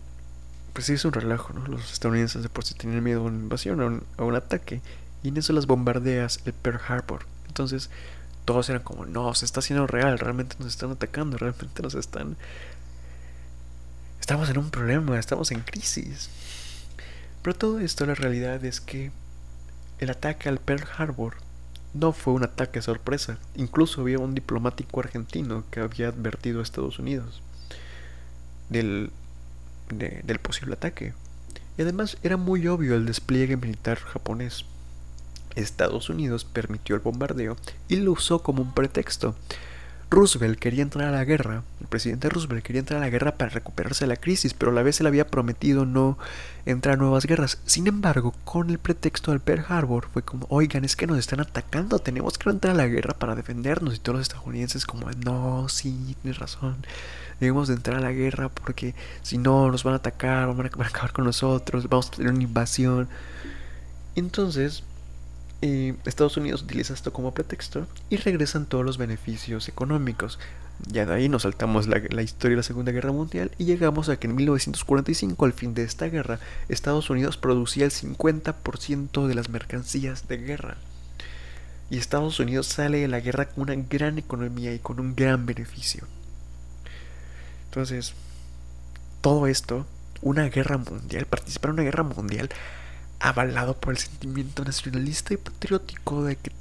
[0.72, 1.66] pues se hizo un relajo, ¿no?
[1.66, 4.80] Los estadounidenses de por sí tenían miedo a una invasión, a un, a un ataque,
[5.22, 7.26] y en eso las bombardeas el Pearl Harbor.
[7.46, 7.90] Entonces,
[8.44, 12.36] todos eran como, no, se está haciendo real, realmente nos están atacando, realmente nos están...
[14.20, 16.30] Estamos en un problema, estamos en crisis.
[17.42, 19.10] Pero todo esto, la realidad es que
[19.98, 21.34] el ataque al Pearl Harbor
[21.92, 23.38] no fue un ataque sorpresa.
[23.56, 27.42] Incluso había un diplomático argentino que había advertido a Estados Unidos
[28.68, 29.10] del,
[29.90, 31.14] del posible ataque.
[31.78, 34.64] Y además era muy obvio el despliegue militar japonés.
[35.54, 37.56] Estados Unidos permitió el bombardeo
[37.88, 39.34] y lo usó como un pretexto.
[40.12, 43.48] Roosevelt quería entrar a la guerra, el presidente Roosevelt quería entrar a la guerra para
[43.48, 46.18] recuperarse de la crisis, pero a la vez él había prometido no
[46.66, 47.62] entrar a nuevas guerras.
[47.64, 51.40] Sin embargo, con el pretexto del Pearl Harbor, fue como, oigan, es que nos están
[51.40, 53.94] atacando, tenemos que entrar a la guerra para defendernos.
[53.94, 56.76] Y todos los estadounidenses como, no, sí, tienes razón,
[57.42, 60.86] debemos de entrar a la guerra porque si no nos van a atacar, van a,
[60.86, 63.08] acabar con nosotros, vamos a tener una invasión.
[64.14, 64.84] Entonces,
[65.60, 70.38] Estados Unidos utiliza esto como pretexto y regresan todos los beneficios económicos.
[70.86, 74.16] Ya de ahí nos saltamos la, historia de la Segunda Guerra Mundial y llegamos a
[74.16, 76.38] que en 1945, al fin de esta guerra,
[76.68, 80.76] Estados Unidos producía el 50% de las mercancías de guerra.
[81.90, 85.44] Y Estados Unidos sale de la guerra con una gran economía y con un gran
[85.44, 86.06] beneficio.
[87.72, 88.12] Entonces,
[89.22, 89.86] todo esto,
[90.20, 92.50] una guerra mundial, participar en una guerra mundial,
[93.18, 96.52] avalado por el sentimiento nacionalista y patriótico de que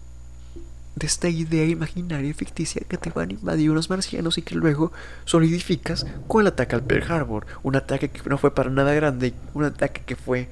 [0.95, 4.55] de esta idea imaginaria y ficticia que te van a invadir unos marcianos y que
[4.55, 4.93] luego
[5.25, 9.33] solidificas con el ataque al Pearl Harbor, un ataque que no fue para nada grande,
[9.53, 10.47] un ataque que fue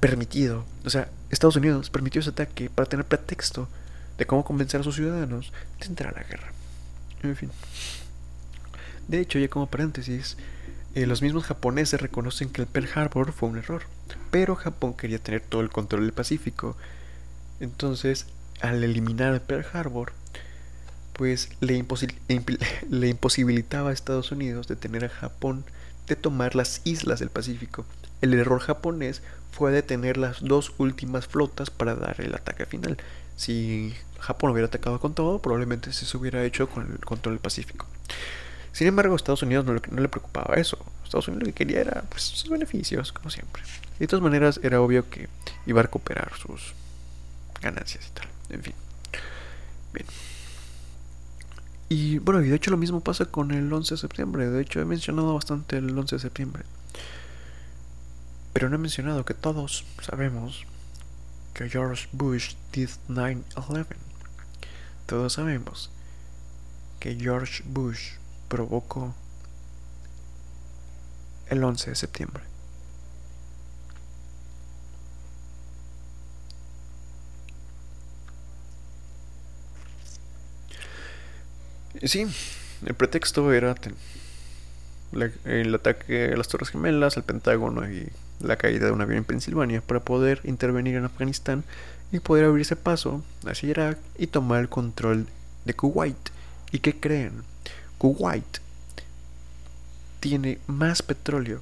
[0.00, 0.66] permitido.
[0.84, 3.68] O sea, Estados Unidos permitió ese ataque para tener pretexto
[4.18, 6.52] de cómo convencer a sus ciudadanos de entrar a la guerra.
[7.22, 7.50] En fin.
[9.08, 10.36] De hecho, ya como paréntesis,
[10.94, 13.82] eh, los mismos japoneses reconocen que el Pearl Harbor fue un error,
[14.30, 16.76] pero Japón quería tener todo el control del Pacífico.
[17.60, 18.26] Entonces,
[18.60, 20.12] al eliminar el Pearl Harbor,
[21.14, 25.64] pues le, imposibilitaba a Estados Unidos de tener a Japón
[26.06, 27.84] de tomar las islas del Pacífico.
[28.20, 32.98] El error japonés fue detener las dos últimas flotas para dar el ataque final.
[33.36, 37.86] Si Japón hubiera atacado con todo, probablemente se hubiera hecho con el control del Pacífico.
[38.78, 40.78] Sin embargo, a Estados Unidos no le, preocupaba eso.
[41.02, 43.64] Estados Unidos lo que quería era pues, sus beneficios, como siempre.
[43.98, 45.28] De todas maneras, era obvio que
[45.66, 46.74] iba a recuperar sus
[47.60, 48.28] ganancias y tal.
[48.50, 48.74] En fin.
[49.92, 50.06] Bien.
[51.88, 54.48] Y bueno, y de hecho lo mismo pasa con el 11 de septiembre.
[54.48, 56.62] De hecho, he mencionado bastante el 11 de septiembre.
[58.52, 60.66] Pero no he mencionado que todos sabemos
[61.52, 63.86] que George Bush did 9-11.
[65.06, 65.90] Todos sabemos
[67.00, 68.10] que George Bush
[68.48, 69.14] provocó
[71.48, 72.42] el 11 de septiembre.
[82.04, 82.26] Sí,
[82.86, 83.74] el pretexto era
[85.44, 88.08] el ataque a las Torres Gemelas, al Pentágono y
[88.40, 91.64] la caída de un avión en Pensilvania para poder intervenir en Afganistán
[92.12, 95.26] y poder abrirse paso hacia Irak y tomar el control
[95.64, 96.16] de Kuwait.
[96.70, 97.42] ¿Y qué creen?
[97.98, 98.58] Kuwait
[100.20, 101.60] tiene más petróleo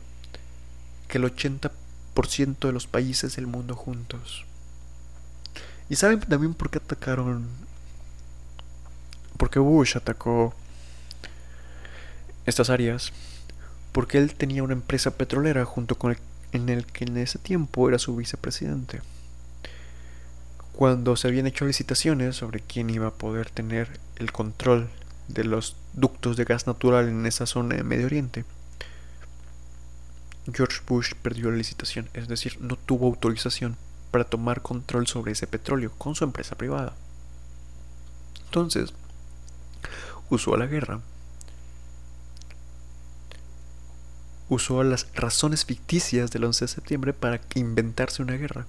[1.09, 4.45] que el 80% de los países del mundo juntos.
[5.89, 7.47] ¿Y saben también por qué atacaron?
[9.37, 10.55] Porque Bush atacó
[12.45, 13.13] estas áreas.
[13.93, 16.19] Porque él tenía una empresa petrolera junto con el
[16.53, 19.01] en el que en ese tiempo era su vicepresidente.
[20.73, 24.89] Cuando se habían hecho licitaciones sobre quién iba a poder tener el control
[25.29, 28.45] de los ductos de gas natural en esa zona de Medio Oriente,
[30.53, 33.77] George Bush perdió la licitación, es decir, no tuvo autorización
[34.11, 36.95] para tomar control sobre ese petróleo con su empresa privada.
[38.45, 38.93] Entonces,
[40.31, 41.01] usó la guerra
[44.49, 48.67] usó las razones ficticias del 11 de septiembre para inventarse una guerra,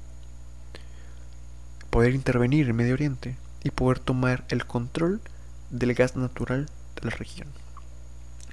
[1.90, 5.22] poder intervenir en Medio Oriente y poder tomar el control
[5.70, 7.48] del gas natural de la región.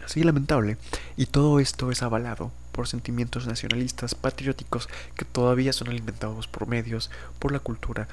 [0.04, 0.76] Así lamentable,
[1.16, 7.10] y todo esto es avalado por sentimientos nacionalistas, patrióticos, que todavía son alimentados por medios,
[7.38, 8.08] por la cultura,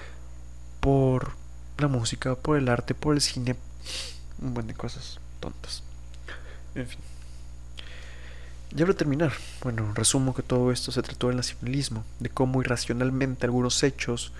[0.79, 1.33] por
[1.77, 3.55] la música, por el arte, por el cine,
[4.41, 5.83] un buen de cosas tontas.
[6.75, 6.99] En fin.
[8.73, 13.45] Ya para terminar, bueno, resumo que todo esto se trató del nacionalismo, de cómo irracionalmente
[13.45, 14.31] algunos hechos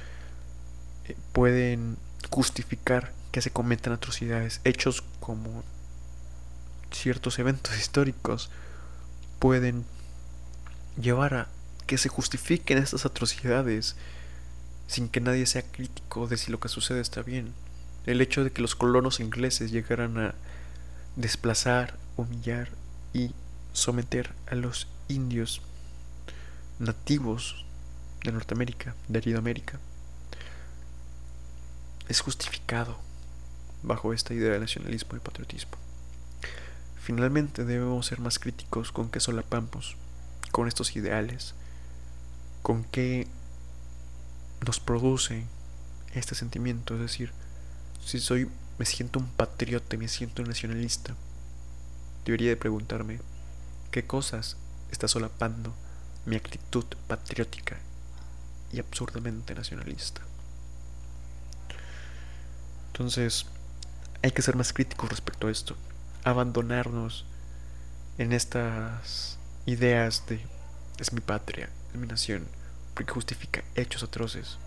[1.06, 1.98] eh, pueden
[2.30, 5.64] justificar que se cometan atrocidades, hechos como
[6.92, 8.50] ciertos eventos históricos
[9.40, 9.86] pueden
[11.00, 11.48] llevar a
[11.88, 13.96] que se justifiquen estas atrocidades
[14.88, 17.54] sin que nadie sea crítico de si lo que sucede está bien.
[18.06, 20.36] El hecho de que los colonos ingleses llegaran a
[21.16, 22.70] desplazar, humillar
[23.14, 23.32] y
[23.74, 25.62] someter a los indios
[26.80, 27.66] nativos
[28.24, 29.80] de Norteamérica, de Aridoamérica,
[32.10, 33.00] es justificado
[33.84, 35.72] bajo esta idea de nacionalismo y patriotismo.
[37.02, 39.96] Finalmente debemos ser más críticos con qué solapamos,
[40.52, 41.56] con estos ideales,
[42.62, 43.28] con qué
[44.66, 45.46] nos produce
[46.14, 47.32] este sentimiento, es decir,
[48.06, 51.16] si soy me siento un patriota, me siento un nacionalista,
[52.26, 53.20] debería de preguntarme
[53.92, 54.58] qué cosas
[54.92, 55.74] está solapando
[56.26, 57.78] mi actitud patriótica
[58.72, 60.22] y absurdamente nacionalista.
[62.88, 63.46] Entonces,
[64.24, 65.76] hay que ser más críticos respecto a esto,
[66.24, 67.26] abandonarnos
[68.18, 70.42] en estas ideas de
[71.00, 72.48] es mi patria, es mi nación,
[72.94, 74.58] porque justifica hechos atroces.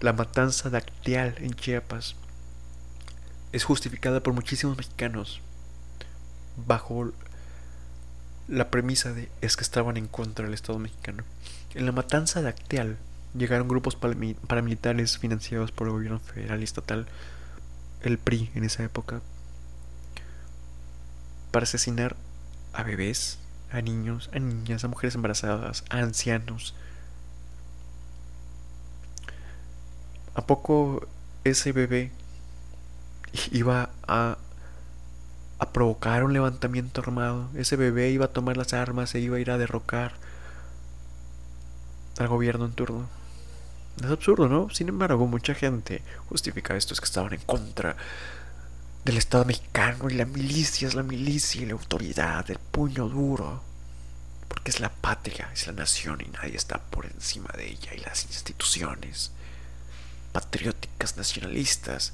[0.00, 2.16] La matanza dactial en Chiapas
[3.52, 5.40] es justificada por muchísimos mexicanos
[6.66, 7.12] bajo
[8.48, 11.24] la premisa de es que estaban en contra del Estado mexicano.
[11.74, 12.96] En la matanza de Acteal
[13.36, 17.06] llegaron grupos paramilitares financiados por el gobierno federal y estatal,
[18.02, 19.20] el PRI en esa época,
[21.50, 22.16] para asesinar
[22.72, 23.38] a bebés,
[23.70, 26.74] a niños, a niñas, a mujeres embarazadas, a ancianos.
[30.34, 31.06] ¿A poco
[31.44, 32.12] ese bebé
[33.50, 34.38] iba a
[35.72, 37.48] provocar un levantamiento armado.
[37.54, 40.12] Ese bebé iba a tomar las armas e iba a ir a derrocar
[42.18, 43.17] al gobierno en turno.
[44.02, 44.70] Es absurdo, ¿no?
[44.70, 47.96] Sin embargo, mucha gente justifica esto, es que estaban en contra
[49.04, 53.62] del Estado mexicano y la milicia es la milicia y la autoridad, el puño duro.
[54.48, 57.98] Porque es la patria, es la nación y nadie está por encima de ella y
[57.98, 59.30] las instituciones
[60.32, 62.12] patrióticas, nacionalistas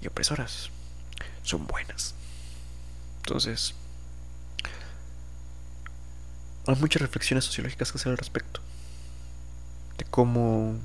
[0.00, 0.70] y opresoras
[1.42, 2.14] son buenas.
[3.22, 3.74] Entonces,
[6.66, 8.60] hay muchas reflexiones sociológicas que hacer al respecto.
[10.00, 10.78] De cómo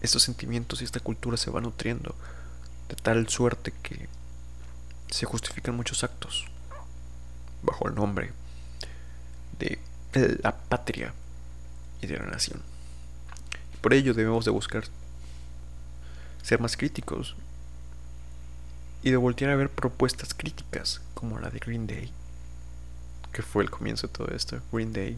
[0.00, 2.12] estos sentimientos y esta cultura se van nutriendo
[2.88, 4.08] de tal suerte que
[5.12, 6.46] se justifican muchos actos
[7.62, 8.32] bajo el nombre
[9.60, 9.78] de
[10.42, 11.14] la patria
[12.00, 12.60] y de la nación.
[13.80, 14.82] por ello debemos de buscar
[16.42, 17.36] ser más críticos
[19.04, 22.10] y de voltear a ver propuestas críticas como la de Green Day,
[23.32, 25.16] que fue el comienzo de todo esto, Green Day,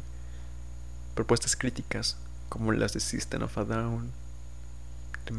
[1.14, 2.18] propuestas críticas
[2.54, 4.12] como las de System of a Down,
[5.26, 5.32] de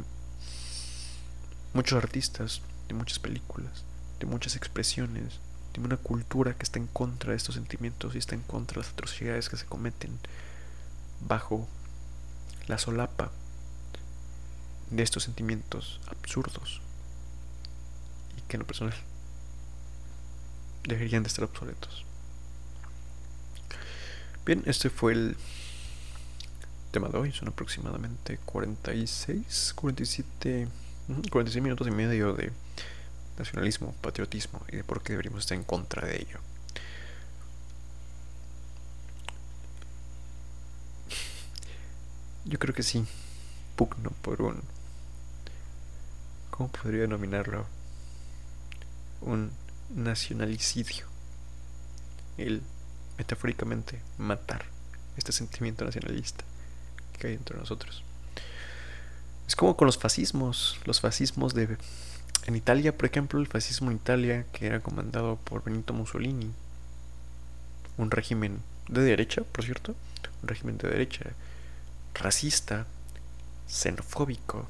[1.74, 3.86] muchos artistas, de muchas películas,
[4.20, 5.40] de muchas expresiones,
[5.74, 8.86] de una cultura que está en contra de estos sentimientos y está en contra de
[8.86, 10.20] las atrocidades que se cometen
[11.26, 11.70] bajo
[12.68, 13.32] la solapa
[14.92, 16.82] de estos sentimientos absurdos
[18.38, 18.94] y que en lo personal
[20.84, 22.04] deberían de estar obsoletos.
[24.46, 25.38] Bien, este fue el
[26.96, 27.34] tema de hoy.
[27.34, 30.70] Son aproximadamente 46, 47,
[31.30, 32.54] 46 minutos y medio de
[33.38, 36.40] nacionalismo, patriotismo y de por qué deberíamos estar en contra de ello.
[42.46, 43.04] Yo creo que sí,
[43.76, 44.62] pugno por un...
[46.50, 47.66] ¿Cómo podría denominarlo?
[49.20, 49.52] Un
[49.94, 51.08] nacionalicidio.
[52.38, 52.62] El,
[53.18, 54.64] metafóricamente, matar
[55.18, 56.46] este sentimiento nacionalista
[57.18, 58.04] que hay entre nosotros.
[59.48, 61.78] Es como con los fascismos, los fascismos de
[62.46, 66.52] en Italia, por ejemplo, el fascismo en Italia, que era comandado por Benito Mussolini,
[67.98, 69.96] un régimen de derecha, por cierto,
[70.44, 71.32] un régimen de derecha,
[72.14, 72.86] racista,
[73.68, 74.68] xenofóbico,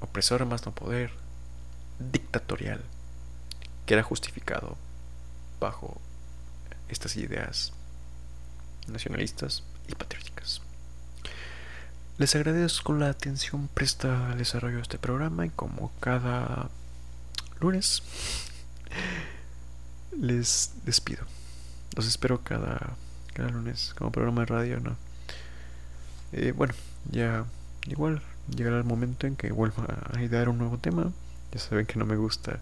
[0.00, 1.12] opresor a más no poder,
[1.98, 2.82] dictatorial,
[3.86, 4.76] que era justificado
[5.60, 5.98] bajo
[6.88, 7.72] estas ideas
[8.86, 10.60] nacionalistas y patrióticas.
[12.18, 16.70] Les agradezco la atención presta al desarrollo de este programa y como cada
[17.60, 18.02] lunes
[20.18, 21.24] les despido.
[21.94, 22.96] Los espero cada,
[23.34, 24.96] cada lunes como programa de radio, ¿no?
[26.32, 26.74] Eh, bueno,
[27.10, 27.44] ya
[27.86, 28.22] igual
[28.54, 31.12] llegará el momento en que vuelva a idear un nuevo tema.
[31.52, 32.60] Ya saben que no me gusta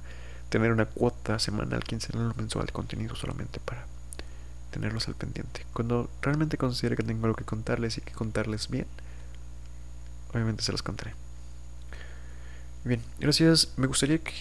[0.48, 3.86] tener una cuota semanal, quincenal o mensual de contenido solamente para
[4.74, 5.64] tenerlos al pendiente.
[5.72, 8.86] Cuando realmente considere que tengo algo que contarles y que contarles bien,
[10.32, 11.14] obviamente se los contaré.
[12.82, 13.72] Bien, gracias.
[13.76, 14.34] Me gustaría que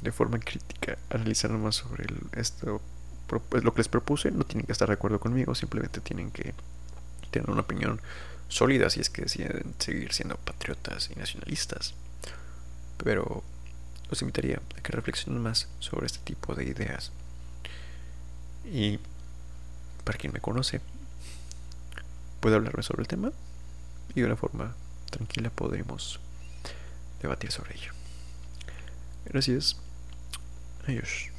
[0.00, 2.80] de forma crítica analizaran más sobre esto,
[3.26, 4.30] pues, lo que les propuse.
[4.30, 6.54] No tienen que estar de acuerdo conmigo, simplemente tienen que
[7.30, 8.00] tener una opinión
[8.48, 11.92] sólida si es que deciden seguir siendo patriotas y nacionalistas.
[13.04, 13.44] Pero
[14.08, 17.12] los invitaría a que reflexionen más sobre este tipo de ideas.
[18.64, 18.98] Y
[20.06, 20.80] para quien me conoce,
[22.40, 23.32] puede hablarme sobre el tema
[24.14, 24.76] y de una forma
[25.10, 26.20] tranquila podremos
[27.20, 27.92] debatir sobre ello.
[29.26, 29.76] Gracias.
[30.86, 31.35] Adiós.